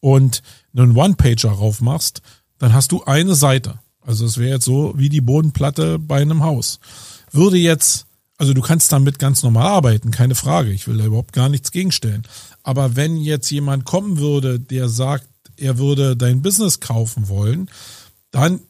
und 0.01 0.41
einen 0.75 0.95
One-Pager 0.95 1.51
raufmachst, 1.51 2.21
dann 2.57 2.73
hast 2.73 2.91
du 2.91 3.03
eine 3.03 3.35
Seite. 3.35 3.79
Also 4.01 4.25
es 4.25 4.37
wäre 4.37 4.55
jetzt 4.55 4.65
so 4.65 4.93
wie 4.95 5.09
die 5.09 5.21
Bodenplatte 5.21 5.99
bei 5.99 6.21
einem 6.21 6.43
Haus. 6.43 6.79
Würde 7.31 7.57
jetzt, 7.57 8.05
also 8.37 8.53
du 8.53 8.61
kannst 8.61 8.91
damit 8.91 9.19
ganz 9.19 9.43
normal 9.43 9.67
arbeiten, 9.67 10.11
keine 10.11 10.35
Frage. 10.35 10.71
Ich 10.71 10.87
will 10.87 10.97
da 10.97 11.05
überhaupt 11.05 11.33
gar 11.33 11.49
nichts 11.49 11.71
gegenstellen. 11.71 12.23
Aber 12.63 12.95
wenn 12.95 13.17
jetzt 13.17 13.49
jemand 13.51 13.85
kommen 13.85 14.17
würde, 14.17 14.59
der 14.59 14.89
sagt, 14.89 15.27
er 15.57 15.77
würde 15.77 16.15
dein 16.15 16.41
Business 16.41 16.79
kaufen 16.79 17.27
wollen, 17.27 17.69
dann 18.31 18.61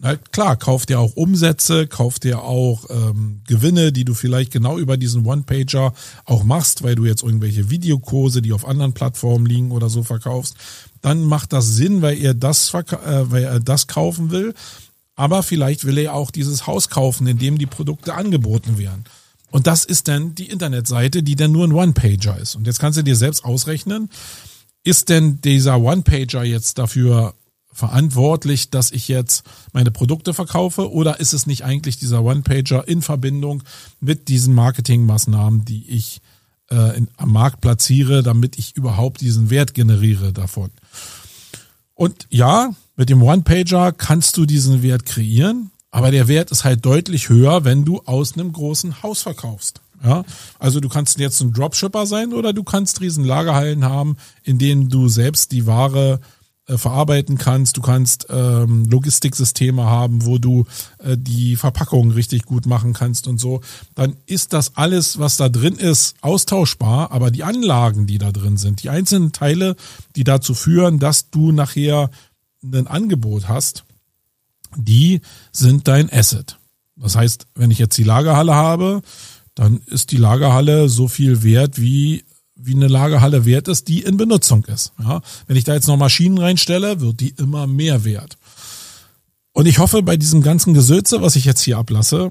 na 0.00 0.16
klar, 0.16 0.56
kauft 0.56 0.90
ihr 0.90 1.00
auch 1.00 1.16
Umsätze, 1.16 1.88
kauft 1.88 2.24
ihr 2.24 2.42
auch 2.42 2.84
ähm, 2.88 3.40
Gewinne, 3.46 3.92
die 3.92 4.04
du 4.04 4.14
vielleicht 4.14 4.52
genau 4.52 4.78
über 4.78 4.96
diesen 4.96 5.26
One-Pager 5.26 5.92
auch 6.24 6.44
machst, 6.44 6.84
weil 6.84 6.94
du 6.94 7.04
jetzt 7.04 7.22
irgendwelche 7.22 7.68
Videokurse, 7.68 8.40
die 8.40 8.52
auf 8.52 8.66
anderen 8.66 8.92
Plattformen 8.92 9.46
liegen 9.46 9.72
oder 9.72 9.88
so 9.88 10.04
verkaufst, 10.04 10.56
dann 11.02 11.24
macht 11.24 11.52
das 11.52 11.74
Sinn, 11.74 12.00
weil 12.00 12.18
er 12.18 12.34
das, 12.34 12.72
äh, 12.74 12.84
weil 13.30 13.44
er 13.44 13.60
das 13.60 13.88
kaufen 13.88 14.30
will. 14.30 14.54
Aber 15.16 15.42
vielleicht 15.42 15.84
will 15.84 15.98
er 15.98 16.14
auch 16.14 16.30
dieses 16.30 16.68
Haus 16.68 16.90
kaufen, 16.90 17.26
in 17.26 17.38
dem 17.38 17.58
die 17.58 17.66
Produkte 17.66 18.14
angeboten 18.14 18.78
werden. 18.78 19.04
Und 19.50 19.66
das 19.66 19.84
ist 19.84 20.06
dann 20.06 20.34
die 20.36 20.48
Internetseite, 20.48 21.24
die 21.24 21.34
dann 21.34 21.50
nur 21.50 21.66
ein 21.66 21.72
One-Pager 21.72 22.38
ist. 22.38 22.54
Und 22.54 22.66
jetzt 22.68 22.78
kannst 22.78 22.98
du 22.98 23.02
dir 23.02 23.16
selbst 23.16 23.44
ausrechnen, 23.44 24.10
ist 24.84 25.08
denn 25.08 25.40
dieser 25.40 25.80
One-Pager 25.80 26.44
jetzt 26.44 26.78
dafür 26.78 27.34
verantwortlich, 27.78 28.70
dass 28.70 28.90
ich 28.90 29.06
jetzt 29.06 29.44
meine 29.72 29.92
Produkte 29.92 30.34
verkaufe 30.34 30.90
oder 30.90 31.20
ist 31.20 31.32
es 31.32 31.46
nicht 31.46 31.64
eigentlich 31.64 31.96
dieser 31.96 32.24
One-Pager 32.24 32.88
in 32.88 33.02
Verbindung 33.02 33.62
mit 34.00 34.26
diesen 34.26 34.52
Marketingmaßnahmen, 34.52 35.64
die 35.64 35.88
ich 35.88 36.20
äh, 36.72 36.96
in, 36.96 37.08
am 37.16 37.30
Markt 37.30 37.60
platziere, 37.60 38.24
damit 38.24 38.58
ich 38.58 38.76
überhaupt 38.76 39.20
diesen 39.20 39.50
Wert 39.50 39.74
generiere 39.74 40.32
davon? 40.32 40.70
Und 41.94 42.26
ja, 42.30 42.74
mit 42.96 43.10
dem 43.10 43.22
One-Pager 43.22 43.92
kannst 43.92 44.36
du 44.36 44.44
diesen 44.44 44.82
Wert 44.82 45.06
kreieren, 45.06 45.70
aber 45.92 46.10
der 46.10 46.26
Wert 46.26 46.50
ist 46.50 46.64
halt 46.64 46.84
deutlich 46.84 47.28
höher, 47.28 47.64
wenn 47.64 47.84
du 47.84 48.00
aus 48.06 48.34
einem 48.34 48.52
großen 48.52 49.04
Haus 49.04 49.22
verkaufst. 49.22 49.80
Ja, 50.04 50.24
also 50.60 50.78
du 50.80 50.88
kannst 50.88 51.18
jetzt 51.18 51.40
ein 51.40 51.52
Dropshipper 51.52 52.06
sein 52.06 52.32
oder 52.32 52.52
du 52.52 52.62
kannst 52.62 53.00
riesen 53.00 53.24
Lagerhallen 53.24 53.84
haben, 53.84 54.16
in 54.44 54.58
denen 54.58 54.88
du 54.88 55.08
selbst 55.08 55.50
die 55.50 55.66
Ware 55.66 56.20
äh, 56.68 56.76
verarbeiten 56.76 57.38
kannst. 57.38 57.76
Du 57.78 57.80
kannst 57.80 58.26
ähm, 58.28 58.84
Logistiksysteme 58.84 59.84
haben, 59.84 60.26
wo 60.26 60.36
du 60.38 60.66
äh, 60.98 61.16
die 61.18 61.56
Verpackung 61.56 62.10
richtig 62.10 62.44
gut 62.44 62.66
machen 62.66 62.92
kannst 62.92 63.26
und 63.26 63.38
so. 63.38 63.62
Dann 63.94 64.16
ist 64.26 64.52
das 64.52 64.76
alles, 64.76 65.18
was 65.18 65.38
da 65.38 65.48
drin 65.48 65.76
ist, 65.76 66.16
austauschbar. 66.20 67.10
Aber 67.10 67.30
die 67.30 67.42
Anlagen, 67.42 68.06
die 68.06 68.18
da 68.18 68.32
drin 68.32 68.58
sind, 68.58 68.82
die 68.82 68.90
einzelnen 68.90 69.32
Teile, 69.32 69.76
die 70.14 70.24
dazu 70.24 70.52
führen, 70.52 70.98
dass 70.98 71.30
du 71.30 71.52
nachher 71.52 72.10
ein 72.62 72.86
Angebot 72.86 73.48
hast, 73.48 73.84
die 74.76 75.22
sind 75.52 75.88
dein 75.88 76.12
Asset. 76.12 76.58
Das 76.96 77.16
heißt, 77.16 77.46
wenn 77.54 77.70
ich 77.70 77.78
jetzt 77.78 77.96
die 77.96 78.04
Lagerhalle 78.04 78.54
habe, 78.54 79.00
dann 79.54 79.80
ist 79.86 80.12
die 80.12 80.18
Lagerhalle 80.18 80.88
so 80.88 81.08
viel 81.08 81.42
wert 81.42 81.80
wie 81.80 82.24
wie 82.58 82.74
eine 82.74 82.88
Lagerhalle 82.88 83.44
wert 83.44 83.68
ist, 83.68 83.88
die 83.88 84.02
in 84.02 84.16
Benutzung 84.16 84.64
ist. 84.66 84.92
Ja, 84.98 85.22
wenn 85.46 85.56
ich 85.56 85.64
da 85.64 85.74
jetzt 85.74 85.88
noch 85.88 85.96
Maschinen 85.96 86.38
reinstelle, 86.38 87.00
wird 87.00 87.20
die 87.20 87.30
immer 87.30 87.66
mehr 87.66 88.04
wert. 88.04 88.36
Und 89.52 89.66
ich 89.66 89.78
hoffe, 89.78 90.02
bei 90.02 90.16
diesem 90.16 90.42
ganzen 90.42 90.74
Gesülze, 90.74 91.22
was 91.22 91.36
ich 91.36 91.44
jetzt 91.44 91.62
hier 91.62 91.78
ablasse, 91.78 92.30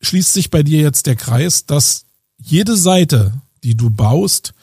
schließt 0.00 0.32
sich 0.32 0.50
bei 0.50 0.62
dir 0.62 0.80
jetzt 0.80 1.06
der 1.06 1.16
Kreis, 1.16 1.66
dass 1.66 2.04
jede 2.38 2.76
Seite, 2.76 3.32
die 3.62 3.76
du 3.76 3.90
baust, 3.90 4.54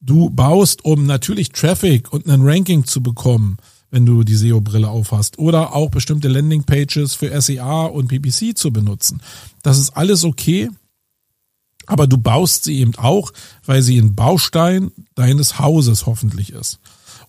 Du 0.00 0.30
baust, 0.30 0.84
um 0.84 1.06
natürlich 1.06 1.50
Traffic 1.50 2.12
und 2.12 2.28
ein 2.28 2.42
Ranking 2.42 2.84
zu 2.84 3.02
bekommen, 3.02 3.56
wenn 3.90 4.06
du 4.06 4.22
die 4.22 4.36
SEO-Brille 4.36 4.88
aufhast. 4.88 5.38
Oder 5.38 5.74
auch 5.74 5.90
bestimmte 5.90 6.28
Landingpages 6.28 7.14
für 7.14 7.40
SEA 7.40 7.86
und 7.86 8.08
PPC 8.08 8.56
zu 8.56 8.72
benutzen. 8.72 9.20
Das 9.62 9.78
ist 9.78 9.90
alles 9.90 10.24
okay. 10.24 10.70
Aber 11.88 12.06
du 12.06 12.18
baust 12.18 12.64
sie 12.64 12.78
eben 12.78 12.94
auch, 12.96 13.32
weil 13.66 13.82
sie 13.82 13.98
ein 13.98 14.14
Baustein 14.14 14.92
deines 15.14 15.58
Hauses 15.58 16.06
hoffentlich 16.06 16.52
ist. 16.52 16.78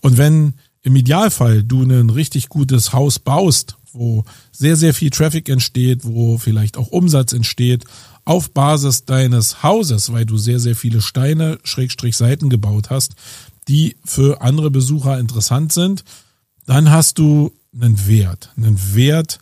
Und 0.02 0.18
wenn 0.18 0.54
im 0.82 0.96
Idealfall 0.96 1.64
du 1.64 1.82
ein 1.84 2.10
richtig 2.10 2.50
gutes 2.50 2.94
Haus 2.94 3.20
baust, 3.20 3.78
wo 3.92 4.24
sehr, 4.52 4.76
sehr 4.76 4.94
viel 4.94 5.10
Traffic 5.10 5.50
entsteht, 5.50 6.06
wo 6.06 6.38
vielleicht 6.38 6.78
auch 6.78 6.90
Umsatz 6.90 7.34
entsteht, 7.34 7.86
auf 8.26 8.52
Basis 8.52 9.06
deines 9.06 9.64
Hauses, 9.64 10.12
weil 10.12 10.26
du 10.26 10.38
sehr, 10.38 10.60
sehr 10.60 10.76
viele 10.76 11.02
Steine, 11.02 11.58
Schrägstrich 11.64 12.16
Seiten 12.16 12.50
gebaut 12.50 12.90
hast, 12.90 13.14
die 13.68 13.96
für 14.06 14.42
andere 14.42 14.70
Besucher 14.70 15.18
interessant 15.20 15.74
sind, 15.74 16.04
dann 16.66 16.92
hast 16.92 17.18
du 17.18 17.52
einen 17.74 18.08
Wert, 18.08 18.52
einen 18.58 18.94
Wert 18.94 19.40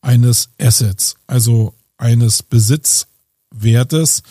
eines 0.00 0.50
Assets, 0.58 1.16
also 1.26 1.74
eines 1.98 2.42
Besitzwertes, 3.56 4.22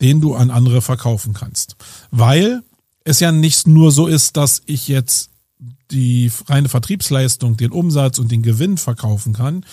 den 0.00 0.20
du 0.20 0.34
an 0.34 0.50
andere 0.50 0.82
verkaufen 0.82 1.34
kannst. 1.34 1.76
Weil 2.10 2.62
es 3.04 3.20
ja 3.20 3.32
nicht 3.32 3.66
nur 3.66 3.90
so 3.90 4.06
ist, 4.06 4.36
dass 4.36 4.62
ich 4.66 4.88
jetzt 4.88 5.30
die 5.90 6.30
reine 6.46 6.68
Vertriebsleistung, 6.68 7.56
den 7.56 7.72
Umsatz 7.72 8.18
und 8.18 8.30
den 8.30 8.42
Gewinn 8.42 8.76
verkaufen 8.76 9.32
kann, 9.32 9.64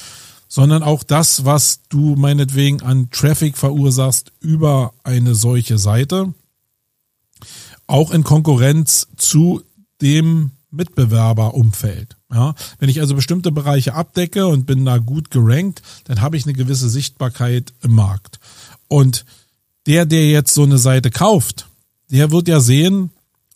sondern 0.48 0.84
auch 0.84 1.04
das, 1.04 1.44
was 1.44 1.82
du 1.90 2.16
meinetwegen 2.16 2.82
an 2.82 3.10
Traffic 3.12 3.58
verursachst 3.58 4.32
über 4.40 4.94
eine 5.04 5.36
solche 5.36 5.78
Seite, 5.78 6.34
auch 7.88 8.12
in 8.12 8.24
Konkurrenz 8.24 9.08
zu 9.18 9.62
dem 10.02 10.52
Mitbewerberumfeld. 10.72 12.18
Ja, 12.34 12.56
wenn 12.80 12.90
ich 12.90 13.02
also 13.02 13.16
bestimmte 13.16 13.52
Bereiche 13.52 13.94
abdecke 13.94 14.48
und 14.48 14.66
bin 14.66 14.84
da 14.84 14.98
gut 14.98 15.30
gerankt, 15.30 15.82
dann 16.06 16.22
habe 16.22 16.38
ich 16.38 16.46
eine 16.46 16.54
gewisse 16.54 16.90
Sichtbarkeit 16.90 17.74
im 17.82 17.94
Markt. 17.94 18.40
Und 18.88 19.26
der, 19.86 20.06
der 20.06 20.28
jetzt 20.30 20.54
so 20.54 20.64
eine 20.64 20.80
Seite 20.80 21.12
kauft, 21.12 21.68
der 22.10 22.32
wird 22.32 22.48
ja 22.48 22.60
sehen, 22.60 23.12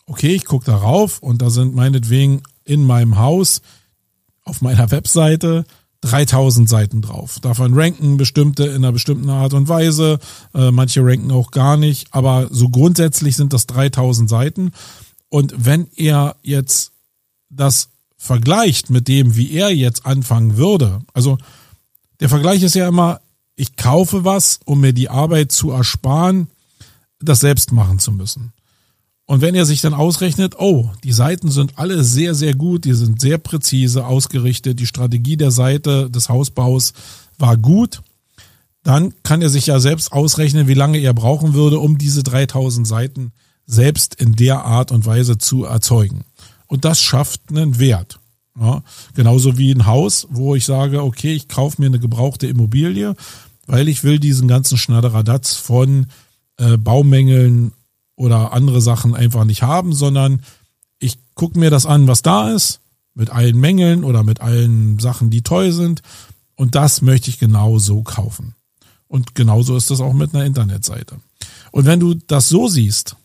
okay, 0.06 0.34
ich 0.34 0.44
gucke 0.44 0.66
darauf 0.66 1.20
und 1.20 1.42
da 1.42 1.50
sind 1.50 1.74
meinetwegen 1.74 2.42
in 2.64 2.84
meinem 2.84 3.18
Haus 3.18 3.62
auf 4.44 4.60
meiner 4.60 4.90
Webseite 4.90 5.64
3000 6.02 6.68
Seiten 6.68 7.02
drauf. 7.02 7.38
Davon 7.40 7.74
ranken 7.74 8.16
bestimmte 8.16 8.64
in 8.64 8.76
einer 8.76 8.92
bestimmten 8.92 9.28
Art 9.28 9.52
und 9.52 9.68
Weise, 9.68 10.18
äh, 10.54 10.70
manche 10.70 11.04
ranken 11.04 11.30
auch 11.30 11.50
gar 11.50 11.76
nicht, 11.76 12.08
aber 12.12 12.48
so 12.50 12.68
grundsätzlich 12.68 13.36
sind 13.36 13.52
das 13.52 13.66
3000 13.66 14.28
Seiten. 14.28 14.72
Und 15.28 15.54
wenn 15.56 15.88
er 15.96 16.36
jetzt 16.42 16.92
das 17.50 17.90
vergleicht 18.22 18.90
mit 18.90 19.08
dem, 19.08 19.34
wie 19.34 19.50
er 19.52 19.74
jetzt 19.74 20.04
anfangen 20.04 20.58
würde, 20.58 21.00
also 21.14 21.38
der 22.20 22.28
Vergleich 22.28 22.62
ist 22.62 22.74
ja 22.74 22.86
immer, 22.86 23.22
ich 23.56 23.76
kaufe 23.76 24.24
was, 24.24 24.60
um 24.66 24.82
mir 24.82 24.92
die 24.92 25.08
Arbeit 25.08 25.52
zu 25.52 25.70
ersparen, 25.70 26.48
das 27.18 27.40
selbst 27.40 27.72
machen 27.72 27.98
zu 27.98 28.12
müssen. 28.12 28.52
Und 29.24 29.40
wenn 29.40 29.54
er 29.54 29.64
sich 29.64 29.80
dann 29.80 29.94
ausrechnet, 29.94 30.58
oh, 30.58 30.90
die 31.02 31.12
Seiten 31.12 31.50
sind 31.50 31.78
alle 31.78 32.04
sehr, 32.04 32.34
sehr 32.34 32.54
gut, 32.54 32.84
die 32.84 32.92
sind 32.92 33.22
sehr 33.22 33.38
präzise 33.38 34.04
ausgerichtet, 34.04 34.80
die 34.80 34.86
Strategie 34.86 35.38
der 35.38 35.50
Seite 35.50 36.10
des 36.10 36.28
Hausbaus 36.28 36.92
war 37.38 37.56
gut, 37.56 38.02
dann 38.82 39.14
kann 39.22 39.40
er 39.40 39.48
sich 39.48 39.66
ja 39.66 39.80
selbst 39.80 40.12
ausrechnen, 40.12 40.68
wie 40.68 40.74
lange 40.74 40.98
er 40.98 41.14
brauchen 41.14 41.54
würde, 41.54 41.78
um 41.78 41.96
diese 41.96 42.22
3000 42.22 42.86
Seiten 42.86 43.32
selbst 43.66 44.14
in 44.16 44.32
der 44.32 44.64
Art 44.64 44.92
und 44.92 45.06
Weise 45.06 45.38
zu 45.38 45.64
erzeugen. 45.64 46.24
Und 46.70 46.84
das 46.84 47.02
schafft 47.02 47.42
einen 47.50 47.80
Wert. 47.80 48.20
Ja, 48.58 48.82
genauso 49.14 49.58
wie 49.58 49.72
ein 49.72 49.86
Haus, 49.86 50.28
wo 50.30 50.54
ich 50.54 50.64
sage, 50.64 51.02
okay, 51.02 51.34
ich 51.34 51.48
kaufe 51.48 51.80
mir 51.80 51.86
eine 51.86 51.98
gebrauchte 51.98 52.46
Immobilie, 52.46 53.16
weil 53.66 53.88
ich 53.88 54.04
will 54.04 54.20
diesen 54.20 54.46
ganzen 54.48 54.78
Schnatteradatz 54.78 55.56
von 55.56 56.06
äh, 56.58 56.76
Baumängeln 56.76 57.72
oder 58.14 58.52
andere 58.52 58.80
Sachen 58.80 59.16
einfach 59.16 59.44
nicht 59.44 59.62
haben, 59.62 59.92
sondern 59.92 60.42
ich 61.00 61.18
gucke 61.34 61.58
mir 61.58 61.70
das 61.70 61.86
an, 61.86 62.06
was 62.06 62.22
da 62.22 62.52
ist, 62.52 62.80
mit 63.14 63.30
allen 63.30 63.58
Mängeln 63.58 64.04
oder 64.04 64.22
mit 64.22 64.40
allen 64.40 64.98
Sachen, 65.00 65.30
die 65.30 65.42
toll 65.42 65.72
sind. 65.72 66.02
Und 66.54 66.76
das 66.76 67.02
möchte 67.02 67.30
ich 67.30 67.40
genau 67.40 67.78
so 67.78 68.02
kaufen. 68.02 68.54
Und 69.08 69.34
genauso 69.34 69.76
ist 69.76 69.90
das 69.90 70.00
auch 70.00 70.12
mit 70.12 70.34
einer 70.34 70.44
Internetseite. 70.44 71.16
Und 71.72 71.86
wenn 71.86 71.98
du 71.98 72.14
das 72.14 72.48
so 72.48 72.68
siehst, 72.68 73.16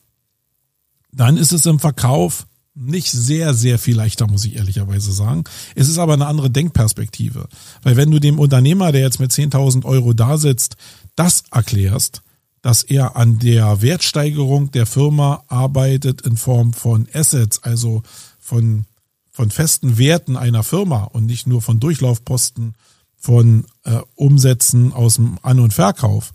dann 1.11 1.37
ist 1.37 1.51
es 1.51 1.67
im 1.67 1.79
Verkauf 1.79 2.47
nicht 2.75 3.09
sehr, 3.11 3.53
sehr 3.53 3.79
viel 3.79 3.95
leichter, 3.95 4.27
muss 4.27 4.45
ich 4.45 4.57
ehrlicherweise 4.57 5.11
sagen. 5.11 5.45
Es 5.75 5.87
ist 5.87 5.97
aber 5.97 6.13
eine 6.13 6.27
andere 6.27 6.49
Denkperspektive. 6.49 7.47
Weil 7.83 7.95
wenn 7.95 8.11
du 8.11 8.19
dem 8.19 8.37
Unternehmer, 8.37 8.91
der 8.91 9.01
jetzt 9.01 9.19
mit 9.19 9.31
10.000 9.31 9.85
Euro 9.85 10.13
da 10.13 10.37
sitzt, 10.37 10.75
das 11.15 11.45
erklärst, 11.51 12.21
dass 12.61 12.83
er 12.83 13.15
an 13.15 13.39
der 13.39 13.81
Wertsteigerung 13.81 14.71
der 14.71 14.85
Firma 14.85 15.43
arbeitet 15.47 16.21
in 16.21 16.35
Form 16.35 16.73
von 16.73 17.07
Assets, 17.13 17.63
also 17.63 18.03
von, 18.39 18.85
von 19.31 19.51
festen 19.51 19.97
Werten 19.97 20.35
einer 20.35 20.63
Firma 20.63 21.03
und 21.03 21.25
nicht 21.25 21.47
nur 21.47 21.61
von 21.61 21.79
Durchlaufposten, 21.79 22.73
von 23.15 23.65
äh, 23.83 23.99
Umsätzen 24.15 24.93
aus 24.93 25.15
dem 25.15 25.39
An- 25.41 25.59
und 25.59 25.73
Verkauf, 25.73 26.33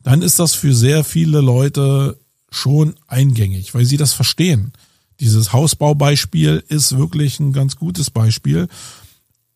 dann 0.00 0.22
ist 0.22 0.38
das 0.38 0.54
für 0.54 0.74
sehr 0.74 1.02
viele 1.02 1.40
Leute 1.40 2.18
schon 2.50 2.94
eingängig, 3.06 3.74
weil 3.74 3.84
sie 3.84 3.96
das 3.96 4.12
verstehen. 4.12 4.72
Dieses 5.20 5.52
Hausbaubeispiel 5.52 6.62
ist 6.68 6.96
wirklich 6.96 7.40
ein 7.40 7.52
ganz 7.52 7.76
gutes 7.76 8.10
Beispiel. 8.10 8.68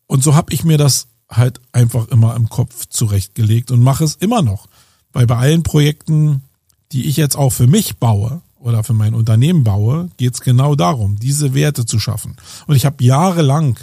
Und 0.07 0.23
so 0.23 0.35
habe 0.35 0.53
ich 0.53 0.63
mir 0.63 0.77
das 0.77 1.07
halt 1.29 1.61
einfach 1.71 2.09
immer 2.09 2.35
im 2.35 2.49
Kopf 2.49 2.85
zurechtgelegt 2.89 3.71
und 3.71 3.81
mache 3.81 4.03
es 4.03 4.15
immer 4.15 4.41
noch. 4.41 4.67
Weil 5.13 5.25
bei 5.25 5.37
allen 5.37 5.63
Projekten, 5.63 6.43
die 6.91 7.05
ich 7.05 7.17
jetzt 7.17 7.37
auch 7.37 7.51
für 7.51 7.67
mich 7.67 7.97
baue 7.97 8.41
oder 8.59 8.83
für 8.83 8.93
mein 8.93 9.13
Unternehmen 9.13 9.63
baue, 9.63 10.09
geht 10.17 10.33
es 10.33 10.41
genau 10.41 10.75
darum, 10.75 11.17
diese 11.19 11.53
Werte 11.53 11.85
zu 11.85 11.99
schaffen. 11.99 12.35
Und 12.67 12.75
ich 12.75 12.85
habe 12.85 13.03
jahrelang 13.03 13.79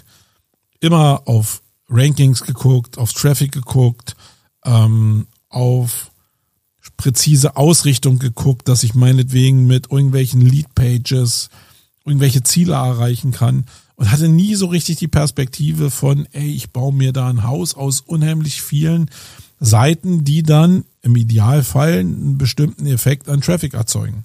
immer 0.81 1.23
auf 1.27 1.63
Rankings 1.89 2.43
geguckt, 2.43 2.99
auf 2.99 3.13
Traffic 3.13 3.53
geguckt, 3.53 4.17
ähm, 4.65 5.27
auf 5.49 6.11
präzise 6.97 7.57
Ausrichtung 7.57 8.19
geguckt, 8.19 8.69
dass 8.69 8.83
ich 8.83 8.95
meinetwegen 8.95 9.67
mit 9.67 9.91
irgendwelchen 9.91 10.43
Lead-Pages 10.43 11.49
irgendwelche 12.11 12.43
Ziele 12.43 12.75
erreichen 12.75 13.33
kann 13.33 13.65
und 13.97 14.11
hatte 14.11 14.29
nie 14.29 14.55
so 14.55 14.67
richtig 14.67 14.97
die 14.97 15.09
Perspektive 15.09 15.91
von, 15.91 16.27
ey, 16.33 16.53
ich 16.53 16.71
baue 16.71 16.93
mir 16.93 17.13
da 17.13 17.29
ein 17.29 17.45
Haus 17.45 17.75
aus 17.75 18.01
unheimlich 18.01 18.63
vielen 18.63 19.11
Seiten, 19.61 20.25
die 20.25 20.43
dann 20.43 20.85
im 21.03 21.17
Idealfall 21.17 21.99
einen 21.99 22.39
bestimmten 22.39 22.87
Effekt 22.87 23.29
an 23.29 23.41
Traffic 23.43 23.75
erzeugen. 23.75 24.25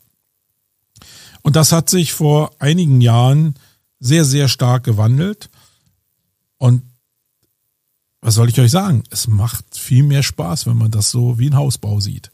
Und 1.43 1.56
das 1.56 1.71
hat 1.71 1.89
sich 1.89 2.13
vor 2.13 2.52
einigen 2.60 3.02
Jahren 3.02 3.56
sehr, 4.00 4.26
sehr 4.26 4.48
stark 4.48 4.84
gewandelt. 4.84 5.50
Und 6.58 6.82
was 8.21 8.36
soll 8.36 8.50
ich 8.50 8.60
euch 8.60 8.71
sagen? 8.71 9.04
Es 9.12 9.28
macht 9.28 9.78
viel 9.78 10.04
mehr 10.04 10.24
Spaß, 10.24 10.65
wenn 10.65 10.78
man 10.78 10.89
das 10.89 11.12
so 11.12 11.38
wie 11.38 11.50
ein 11.50 11.56
Hausbau 11.56 12.00
sieht. 12.00 12.32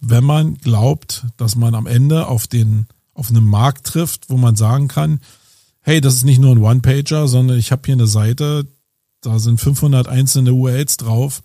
Wenn 0.00 0.24
man 0.24 0.56
glaubt, 0.56 1.24
dass 1.38 1.56
man 1.56 1.74
am 1.74 1.86
Ende 1.86 2.26
auf 2.26 2.46
den, 2.46 2.86
auf 3.16 3.30
einen 3.30 3.44
Markt 3.44 3.86
trifft, 3.86 4.30
wo 4.30 4.36
man 4.36 4.56
sagen 4.56 4.88
kann, 4.88 5.20
hey, 5.80 6.00
das 6.00 6.14
ist 6.14 6.24
nicht 6.24 6.40
nur 6.40 6.54
ein 6.54 6.62
One-Pager, 6.62 7.28
sondern 7.28 7.58
ich 7.58 7.72
habe 7.72 7.82
hier 7.84 7.94
eine 7.94 8.06
Seite, 8.06 8.66
da 9.20 9.38
sind 9.38 9.60
500 9.60 10.08
einzelne 10.08 10.52
URLs 10.52 10.96
drauf 10.98 11.42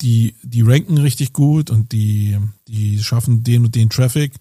die, 0.00 0.34
die 0.42 0.62
ranken 0.62 0.98
richtig 0.98 1.32
gut 1.32 1.70
und 1.70 1.92
die, 1.92 2.38
die 2.68 3.02
schaffen 3.02 3.42
den 3.42 3.64
und 3.66 3.74
den 3.74 3.90
Traffic. 3.90 4.34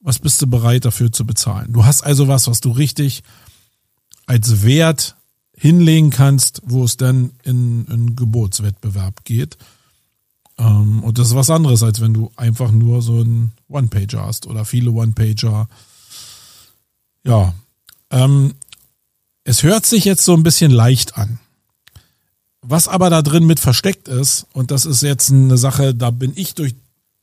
Was 0.00 0.18
bist 0.18 0.40
du 0.42 0.46
bereit 0.46 0.84
dafür 0.84 1.12
zu 1.12 1.26
bezahlen? 1.26 1.72
Du 1.72 1.84
hast 1.84 2.02
also 2.02 2.28
was, 2.28 2.46
was 2.46 2.60
du 2.60 2.70
richtig 2.70 3.22
als 4.26 4.62
Wert 4.62 5.16
hinlegen 5.56 6.10
kannst, 6.10 6.62
wo 6.64 6.84
es 6.84 6.96
dann 6.96 7.32
in, 7.42 7.84
in 7.86 8.16
Geburtswettbewerb 8.16 9.24
geht. 9.24 9.58
Ähm, 10.58 11.02
und 11.02 11.18
das 11.18 11.28
ist 11.28 11.34
was 11.34 11.50
anderes, 11.50 11.82
als 11.82 12.00
wenn 12.00 12.14
du 12.14 12.30
einfach 12.36 12.70
nur 12.70 13.02
so 13.02 13.20
ein 13.20 13.52
One-Pager 13.68 14.24
hast 14.24 14.46
oder 14.46 14.64
viele 14.64 14.92
One-Pager. 14.92 15.68
Ja. 17.24 17.54
Ähm, 18.10 18.54
es 19.44 19.62
hört 19.62 19.86
sich 19.86 20.04
jetzt 20.04 20.24
so 20.24 20.34
ein 20.34 20.42
bisschen 20.42 20.70
leicht 20.70 21.16
an. 21.16 21.38
Was 22.62 22.88
aber 22.88 23.08
da 23.08 23.22
drin 23.22 23.46
mit 23.46 23.58
versteckt 23.58 24.08
ist, 24.08 24.46
und 24.52 24.70
das 24.70 24.84
ist 24.84 25.02
jetzt 25.02 25.30
eine 25.30 25.56
Sache, 25.56 25.94
da 25.94 26.10
bin 26.10 26.32
ich 26.34 26.54
durch 26.54 26.74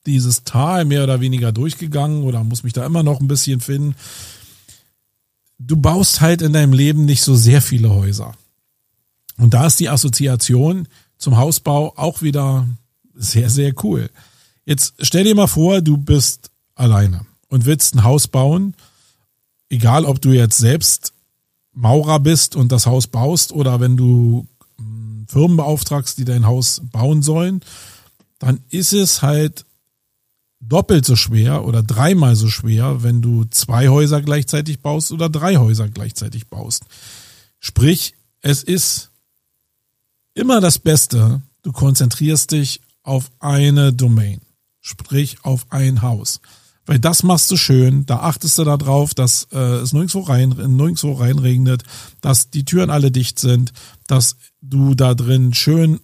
dieses 0.05 0.43
Tal 0.43 0.85
mehr 0.85 1.03
oder 1.03 1.19
weniger 1.19 1.51
durchgegangen 1.51 2.23
oder 2.23 2.43
muss 2.43 2.63
mich 2.63 2.73
da 2.73 2.85
immer 2.85 3.03
noch 3.03 3.19
ein 3.19 3.27
bisschen 3.27 3.59
finden. 3.59 3.95
Du 5.59 5.75
baust 5.75 6.21
halt 6.21 6.41
in 6.41 6.53
deinem 6.53 6.73
Leben 6.73 7.05
nicht 7.05 7.21
so 7.21 7.35
sehr 7.35 7.61
viele 7.61 7.89
Häuser. 7.89 8.33
Und 9.37 9.53
da 9.53 9.67
ist 9.67 9.79
die 9.79 9.89
Assoziation 9.89 10.87
zum 11.17 11.37
Hausbau 11.37 11.93
auch 11.95 12.21
wieder 12.21 12.67
sehr, 13.13 13.49
sehr 13.49 13.73
cool. 13.83 14.09
Jetzt 14.65 14.95
stell 14.99 15.23
dir 15.23 15.35
mal 15.35 15.47
vor, 15.47 15.81
du 15.81 15.97
bist 15.97 16.51
alleine 16.75 17.25
und 17.49 17.65
willst 17.65 17.95
ein 17.95 18.03
Haus 18.03 18.27
bauen 18.27 18.75
egal 19.69 20.05
ob 20.05 20.21
du 20.21 20.31
jetzt 20.31 20.57
selbst 20.57 21.13
Maurer 21.73 22.19
bist 22.19 22.55
und 22.55 22.71
das 22.71 22.85
Haus 22.85 23.07
baust 23.07 23.51
oder 23.51 23.79
wenn 23.79 23.97
du 23.97 24.47
hm, 24.77 25.25
Firmen 25.27 25.57
beauftragst, 25.57 26.17
die 26.17 26.25
dein 26.25 26.45
Haus 26.45 26.81
bauen 26.91 27.21
sollen, 27.21 27.61
dann 28.39 28.59
ist 28.69 28.93
es 28.93 29.21
halt 29.21 29.65
doppelt 30.59 31.05
so 31.05 31.15
schwer 31.15 31.65
oder 31.65 31.83
dreimal 31.83 32.35
so 32.35 32.49
schwer, 32.49 33.03
wenn 33.03 33.21
du 33.21 33.45
zwei 33.45 33.89
Häuser 33.89 34.21
gleichzeitig 34.21 34.79
baust 34.79 35.11
oder 35.11 35.29
drei 35.29 35.57
Häuser 35.57 35.87
gleichzeitig 35.87 36.47
baust. 36.47 36.83
Sprich, 37.59 38.15
es 38.41 38.63
ist 38.63 39.11
immer 40.33 40.61
das 40.61 40.79
Beste, 40.79 41.41
du 41.63 41.71
konzentrierst 41.71 42.51
dich 42.51 42.81
auf 43.03 43.31
eine 43.39 43.93
Domain, 43.93 44.41
sprich 44.81 45.37
auf 45.43 45.65
ein 45.69 46.01
Haus. 46.01 46.41
Weil 46.87 46.99
das 46.99 47.21
machst 47.21 47.51
du 47.51 47.57
schön, 47.57 48.05
da 48.05 48.19
achtest 48.21 48.57
du 48.57 48.63
darauf, 48.63 49.13
dass 49.13 49.49
äh, 49.51 49.57
es 49.57 49.91
nirgendwo 49.91 50.21
rein, 50.21 50.49
nirgendwo 50.49 51.11
reinregnet, 51.11 51.83
dass 52.21 52.49
die 52.49 52.63
Türen 52.63 52.89
alle 52.89 53.11
dicht 53.11 53.39
sind, 53.39 53.73
dass 54.07 54.37
du 54.61 54.95
da 54.95 55.13
drin 55.13 55.53
schön 55.53 55.99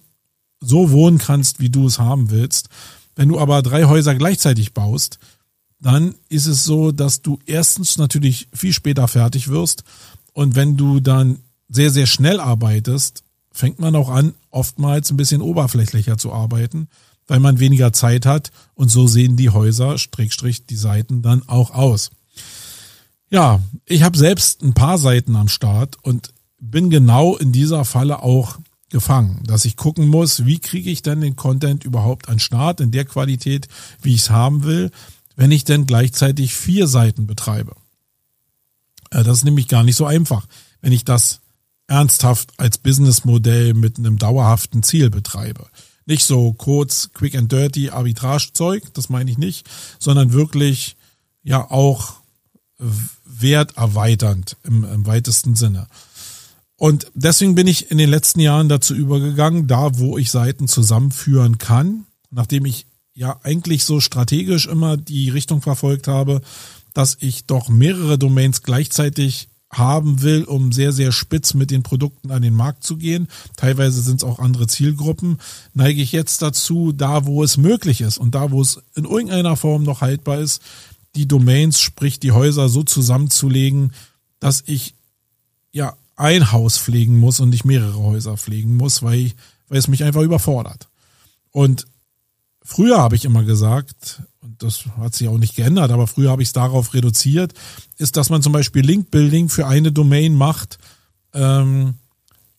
so 0.60 0.90
wohnen 0.90 1.18
kannst, 1.18 1.58
wie 1.58 1.70
du 1.70 1.86
es 1.86 1.98
haben 1.98 2.30
willst. 2.30 2.68
Wenn 3.16 3.30
du 3.30 3.40
aber 3.40 3.62
drei 3.62 3.84
Häuser 3.84 4.14
gleichzeitig 4.14 4.74
baust, 4.74 5.18
dann 5.80 6.14
ist 6.28 6.46
es 6.46 6.64
so, 6.64 6.92
dass 6.92 7.22
du 7.22 7.38
erstens 7.46 7.96
natürlich 7.96 8.48
viel 8.52 8.72
später 8.74 9.08
fertig 9.08 9.48
wirst 9.48 9.84
und 10.34 10.54
wenn 10.54 10.76
du 10.76 11.00
dann 11.00 11.38
sehr, 11.68 11.90
sehr 11.90 12.06
schnell 12.06 12.40
arbeitest, 12.40 13.22
fängt 13.52 13.78
man 13.78 13.96
auch 13.96 14.10
an, 14.10 14.34
oftmals 14.50 15.10
ein 15.10 15.16
bisschen 15.16 15.40
oberflächlicher 15.40 16.18
zu 16.18 16.32
arbeiten, 16.32 16.88
weil 17.26 17.40
man 17.40 17.60
weniger 17.60 17.92
Zeit 17.92 18.26
hat 18.26 18.50
und 18.74 18.88
so 18.88 19.06
sehen 19.06 19.36
die 19.36 19.50
Häuser, 19.50 19.98
Strickstrich, 19.98 20.66
die 20.66 20.76
Seiten 20.76 21.22
dann 21.22 21.48
auch 21.48 21.70
aus. 21.72 22.10
Ja, 23.30 23.60
ich 23.86 24.02
habe 24.02 24.16
selbst 24.16 24.62
ein 24.62 24.74
paar 24.74 24.98
Seiten 24.98 25.36
am 25.36 25.48
Start 25.48 25.96
und 26.02 26.32
bin 26.60 26.90
genau 26.90 27.36
in 27.36 27.52
dieser 27.52 27.84
Falle 27.84 28.22
auch 28.22 28.58
gefangen, 28.90 29.42
dass 29.44 29.64
ich 29.64 29.76
gucken 29.76 30.08
muss, 30.08 30.46
wie 30.46 30.60
kriege 30.60 30.90
ich 30.90 31.02
denn 31.02 31.20
den 31.20 31.34
Content 31.34 31.84
überhaupt 31.84 32.28
an 32.28 32.38
Start 32.38 32.80
in 32.80 32.92
der 32.92 33.04
Qualität, 33.04 33.68
wie 34.02 34.14
ich 34.14 34.22
es 34.22 34.30
haben 34.30 34.62
will, 34.64 34.90
wenn 35.36 35.50
ich 35.50 35.64
denn 35.64 35.86
gleichzeitig 35.86 36.54
vier 36.54 36.86
Seiten 36.86 37.26
betreibe. 37.26 37.74
Äh, 39.10 39.24
das 39.24 39.38
ist 39.38 39.44
nämlich 39.44 39.68
gar 39.68 39.82
nicht 39.82 39.96
so 39.96 40.06
einfach, 40.06 40.46
wenn 40.80 40.92
ich 40.92 41.04
das 41.04 41.40
ernsthaft 41.86 42.52
als 42.58 42.78
Businessmodell 42.78 43.74
mit 43.74 43.98
einem 43.98 44.18
dauerhaften 44.18 44.82
Ziel 44.82 45.10
betreibe. 45.10 45.66
Nicht 46.06 46.24
so 46.24 46.52
kurz, 46.52 47.10
quick 47.14 47.34
and 47.34 47.50
dirty 47.50 47.90
Arbitrage-Zeug, 47.90 48.82
das 48.94 49.08
meine 49.08 49.30
ich 49.30 49.38
nicht, 49.38 49.66
sondern 49.98 50.32
wirklich 50.32 50.96
ja 51.42 51.70
auch 51.70 52.14
werterweiternd 53.24 54.56
im, 54.64 54.84
im 54.84 55.06
weitesten 55.06 55.54
Sinne. 55.54 55.86
Und 56.76 57.10
deswegen 57.14 57.54
bin 57.54 57.66
ich 57.66 57.90
in 57.90 57.98
den 57.98 58.10
letzten 58.10 58.40
Jahren 58.40 58.68
dazu 58.68 58.94
übergegangen, 58.94 59.66
da 59.66 59.98
wo 59.98 60.18
ich 60.18 60.30
Seiten 60.30 60.68
zusammenführen 60.68 61.58
kann, 61.58 62.06
nachdem 62.30 62.66
ich 62.66 62.86
ja 63.14 63.38
eigentlich 63.42 63.84
so 63.84 64.00
strategisch 64.00 64.66
immer 64.66 64.96
die 64.96 65.30
Richtung 65.30 65.62
verfolgt 65.62 66.08
habe, 66.08 66.42
dass 66.92 67.16
ich 67.20 67.46
doch 67.46 67.68
mehrere 67.68 68.18
Domains 68.18 68.62
gleichzeitig 68.62 69.48
haben 69.78 70.22
will, 70.22 70.44
um 70.44 70.72
sehr, 70.72 70.92
sehr 70.92 71.12
spitz 71.12 71.54
mit 71.54 71.70
den 71.70 71.82
Produkten 71.82 72.30
an 72.30 72.42
den 72.42 72.54
Markt 72.54 72.84
zu 72.84 72.96
gehen. 72.96 73.28
Teilweise 73.56 74.00
sind 74.02 74.16
es 74.16 74.24
auch 74.24 74.38
andere 74.38 74.66
Zielgruppen. 74.66 75.38
Neige 75.74 76.02
ich 76.02 76.12
jetzt 76.12 76.42
dazu, 76.42 76.92
da 76.92 77.26
wo 77.26 77.42
es 77.42 77.56
möglich 77.56 78.00
ist 78.00 78.18
und 78.18 78.34
da 78.34 78.50
wo 78.50 78.62
es 78.62 78.82
in 78.94 79.04
irgendeiner 79.04 79.56
Form 79.56 79.82
noch 79.82 80.00
haltbar 80.00 80.38
ist, 80.38 80.62
die 81.14 81.28
Domains, 81.28 81.80
sprich 81.80 82.18
die 82.18 82.32
Häuser 82.32 82.68
so 82.68 82.82
zusammenzulegen, 82.82 83.92
dass 84.40 84.62
ich 84.66 84.94
ja 85.72 85.96
ein 86.16 86.52
Haus 86.52 86.78
pflegen 86.78 87.18
muss 87.18 87.40
und 87.40 87.50
nicht 87.50 87.64
mehrere 87.64 87.98
Häuser 87.98 88.36
pflegen 88.36 88.76
muss, 88.76 89.02
weil, 89.02 89.18
ich, 89.18 89.36
weil 89.68 89.78
es 89.78 89.88
mich 89.88 90.04
einfach 90.04 90.22
überfordert. 90.22 90.88
Und 91.50 91.86
früher 92.62 92.98
habe 92.98 93.16
ich 93.16 93.24
immer 93.24 93.44
gesagt, 93.44 94.22
das 94.58 94.84
hat 94.98 95.14
sich 95.14 95.28
auch 95.28 95.38
nicht 95.38 95.56
geändert, 95.56 95.90
aber 95.90 96.06
früher 96.06 96.30
habe 96.30 96.42
ich 96.42 96.48
es 96.48 96.52
darauf 96.52 96.94
reduziert, 96.94 97.54
ist, 97.98 98.16
dass 98.16 98.30
man 98.30 98.42
zum 98.42 98.52
Beispiel 98.52 98.84
Link-Building 98.84 99.48
für 99.48 99.66
eine 99.66 99.92
Domain 99.92 100.34
macht 100.34 100.78
ähm, 101.32 101.94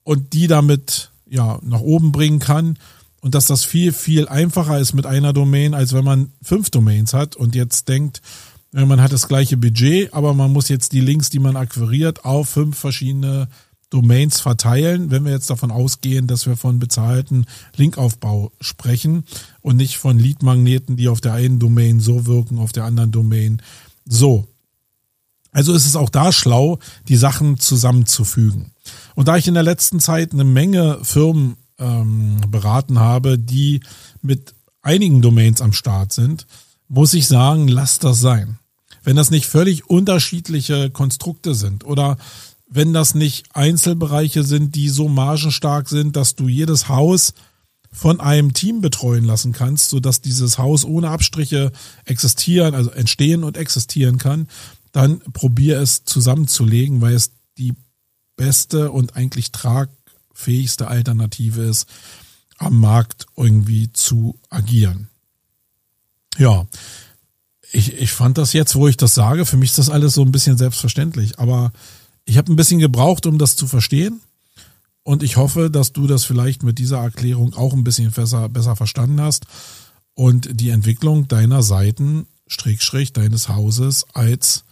und 0.03 0.33
die 0.33 0.47
damit 0.47 1.11
ja 1.27 1.59
nach 1.61 1.81
oben 1.81 2.11
bringen 2.11 2.39
kann 2.39 2.77
und 3.21 3.35
dass 3.35 3.47
das 3.47 3.63
viel, 3.63 3.91
viel 3.91 4.27
einfacher 4.27 4.79
ist 4.79 4.93
mit 4.93 5.05
einer 5.05 5.33
Domain, 5.33 5.73
als 5.73 5.93
wenn 5.93 6.05
man 6.05 6.31
fünf 6.41 6.69
Domains 6.69 7.13
hat 7.13 7.35
und 7.35 7.55
jetzt 7.55 7.87
denkt, 7.87 8.21
man 8.71 9.01
hat 9.01 9.13
das 9.13 9.29
gleiche 9.29 9.55
Budget, 9.55 10.13
aber 10.13 10.33
man 10.33 10.51
muss 10.51 10.67
jetzt 10.67 10.91
die 10.91 10.99
Links, 10.99 11.29
die 11.29 11.39
man 11.39 11.55
akquiriert, 11.55 12.25
auf 12.25 12.49
fünf 12.49 12.77
verschiedene 12.77 13.47
Domains 13.89 14.41
verteilen, 14.41 15.11
wenn 15.11 15.25
wir 15.25 15.31
jetzt 15.31 15.49
davon 15.49 15.71
ausgehen, 15.71 16.27
dass 16.27 16.45
wir 16.45 16.57
von 16.57 16.79
bezahlten 16.79 17.45
Linkaufbau 17.75 18.51
sprechen 18.59 19.23
und 19.61 19.77
nicht 19.77 19.97
von 19.97 20.17
Leadmagneten, 20.17 20.97
die 20.97 21.07
auf 21.07 21.21
der 21.21 21.33
einen 21.33 21.59
Domain 21.59 21.99
so 21.99 22.25
wirken, 22.25 22.57
auf 22.57 22.71
der 22.71 22.85
anderen 22.85 23.11
Domain 23.11 23.61
so. 24.05 24.47
Also 25.51 25.73
ist 25.73 25.85
es 25.85 25.95
auch 25.95 26.09
da 26.09 26.31
schlau, 26.31 26.79
die 27.07 27.15
Sachen 27.15 27.57
zusammenzufügen. 27.57 28.73
Und 29.15 29.27
da 29.27 29.37
ich 29.37 29.47
in 29.47 29.53
der 29.53 29.63
letzten 29.63 29.99
Zeit 29.99 30.33
eine 30.33 30.43
Menge 30.43 30.99
Firmen 31.03 31.55
ähm, 31.79 32.41
beraten 32.49 32.99
habe, 32.99 33.39
die 33.39 33.79
mit 34.21 34.53
einigen 34.81 35.21
Domains 35.21 35.61
am 35.61 35.73
Start 35.73 36.11
sind, 36.11 36.45
muss 36.87 37.13
ich 37.13 37.27
sagen, 37.27 37.67
lasst 37.67 38.03
das 38.03 38.19
sein. 38.19 38.59
Wenn 39.03 39.15
das 39.15 39.31
nicht 39.31 39.45
völlig 39.45 39.89
unterschiedliche 39.89 40.89
Konstrukte 40.89 41.55
sind 41.55 41.85
oder 41.85 42.17
wenn 42.67 42.93
das 42.93 43.15
nicht 43.15 43.47
Einzelbereiche 43.53 44.43
sind, 44.43 44.75
die 44.75 44.89
so 44.89 45.07
margenstark 45.07 45.89
sind, 45.89 46.15
dass 46.15 46.35
du 46.35 46.47
jedes 46.47 46.89
Haus 46.89 47.33
von 47.91 48.19
einem 48.19 48.53
Team 48.53 48.81
betreuen 48.81 49.23
lassen 49.23 49.53
kannst, 49.53 49.89
so 49.89 49.99
dass 49.99 50.21
dieses 50.21 50.57
Haus 50.57 50.83
ohne 50.83 51.09
Abstriche 51.09 51.71
existieren, 52.03 52.75
also 52.75 52.91
entstehen 52.91 53.43
und 53.43 53.55
existieren 53.55 54.17
kann, 54.17 54.47
dann 54.91 55.19
probier 55.33 55.79
es 55.79 56.03
zusammenzulegen, 56.03 57.01
weil 57.01 57.13
es 57.13 57.31
die 57.57 57.73
beste 58.35 58.91
und 58.91 59.15
eigentlich 59.15 59.51
tragfähigste 59.51 60.87
Alternative 60.87 61.61
ist, 61.61 61.87
am 62.57 62.79
Markt 62.79 63.27
irgendwie 63.35 63.91
zu 63.93 64.39
agieren. 64.49 65.09
Ja, 66.37 66.67
ich, 67.71 67.93
ich 67.93 68.11
fand 68.11 68.37
das 68.37 68.53
jetzt, 68.53 68.75
wo 68.75 68.87
ich 68.87 68.97
das 68.97 69.15
sage, 69.15 69.45
für 69.45 69.57
mich 69.57 69.71
ist 69.71 69.77
das 69.77 69.89
alles 69.89 70.13
so 70.13 70.21
ein 70.21 70.31
bisschen 70.31 70.57
selbstverständlich, 70.57 71.39
aber 71.39 71.71
ich 72.25 72.37
habe 72.37 72.51
ein 72.51 72.55
bisschen 72.55 72.79
gebraucht, 72.79 73.25
um 73.25 73.37
das 73.37 73.55
zu 73.55 73.67
verstehen. 73.67 74.21
Und 75.03 75.21
ich 75.21 75.37
hoffe, 75.37 75.69
dass 75.69 75.93
du 75.93 76.07
das 76.07 76.25
vielleicht 76.25 76.63
mit 76.63 76.79
dieser 76.79 76.97
Erklärung 76.97 77.53
auch 77.53 77.73
ein 77.73 77.83
bisschen 77.83 78.11
besser, 78.11 78.49
besser 78.49 78.75
verstanden 78.75 79.21
hast 79.21 79.45
und 80.15 80.59
die 80.59 80.69
Entwicklung 80.69 81.27
deiner 81.27 81.61
Seiten, 81.61 82.25
Strich, 82.47 82.81
Strich, 82.81 83.13
deines 83.13 83.49
Hauses 83.49 84.05
als 84.13 84.63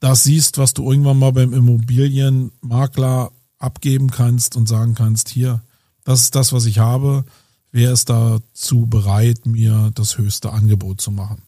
das 0.00 0.24
siehst, 0.24 0.58
was 0.58 0.74
du 0.74 0.90
irgendwann 0.90 1.20
mal 1.20 1.32
beim 1.32 1.52
Immobilienmakler 1.52 3.30
abgeben 3.58 4.10
kannst 4.10 4.56
und 4.56 4.68
sagen 4.68 4.96
kannst, 4.96 5.28
hier, 5.28 5.62
das 6.02 6.22
ist 6.22 6.34
das, 6.34 6.52
was 6.52 6.66
ich 6.66 6.80
habe. 6.80 7.24
Wer 7.70 7.92
ist 7.92 8.10
dazu 8.10 8.86
bereit, 8.86 9.46
mir 9.46 9.92
das 9.94 10.18
höchste 10.18 10.52
Angebot 10.52 11.00
zu 11.00 11.12
machen? 11.12 11.42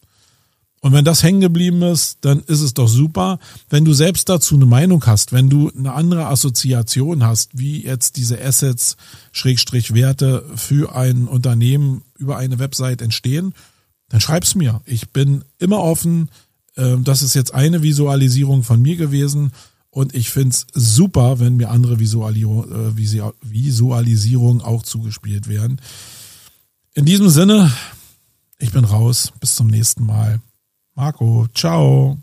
Und 0.85 0.93
wenn 0.93 1.03
das 1.03 1.23
hängen 1.23 1.41
geblieben 1.41 1.81
ist, 1.81 2.19
dann 2.21 2.41
ist 2.41 2.61
es 2.61 2.75
doch 2.75 2.87
super. 2.87 3.39
Wenn 3.71 3.85
du 3.85 3.93
selbst 3.93 4.29
dazu 4.29 4.53
eine 4.53 4.67
Meinung 4.67 5.03
hast, 5.07 5.33
wenn 5.33 5.49
du 5.49 5.71
eine 5.75 5.93
andere 5.93 6.27
Assoziation 6.27 7.23
hast, 7.23 7.57
wie 7.57 7.83
jetzt 7.83 8.17
diese 8.17 8.39
Assets, 8.39 8.95
Schrägstrich 9.31 9.95
Werte 9.95 10.45
für 10.55 10.95
ein 10.95 11.27
Unternehmen 11.27 12.03
über 12.19 12.37
eine 12.37 12.59
Website 12.59 13.01
entstehen, 13.01 13.55
dann 14.09 14.21
schreib's 14.21 14.53
mir. 14.53 14.83
Ich 14.85 15.09
bin 15.09 15.43
immer 15.57 15.79
offen. 15.79 16.29
Ähm, 16.77 17.03
das 17.03 17.23
ist 17.23 17.33
jetzt 17.33 17.55
eine 17.55 17.81
Visualisierung 17.81 18.61
von 18.61 18.79
mir 18.79 18.95
gewesen. 18.95 19.53
Und 19.89 20.13
ich 20.13 20.29
find's 20.29 20.67
super, 20.71 21.39
wenn 21.39 21.57
mir 21.57 21.71
andere 21.71 21.99
Visualisierungen 21.99 22.95
äh, 22.95 23.31
Visualisierung 23.41 24.61
auch 24.61 24.83
zugespielt 24.83 25.47
werden. 25.47 25.81
In 26.93 27.05
diesem 27.05 27.29
Sinne, 27.29 27.71
ich 28.59 28.71
bin 28.71 28.85
raus. 28.85 29.33
Bis 29.39 29.55
zum 29.55 29.65
nächsten 29.65 30.05
Mal. 30.05 30.41
Marco, 30.95 31.47
ciao. 31.53 32.17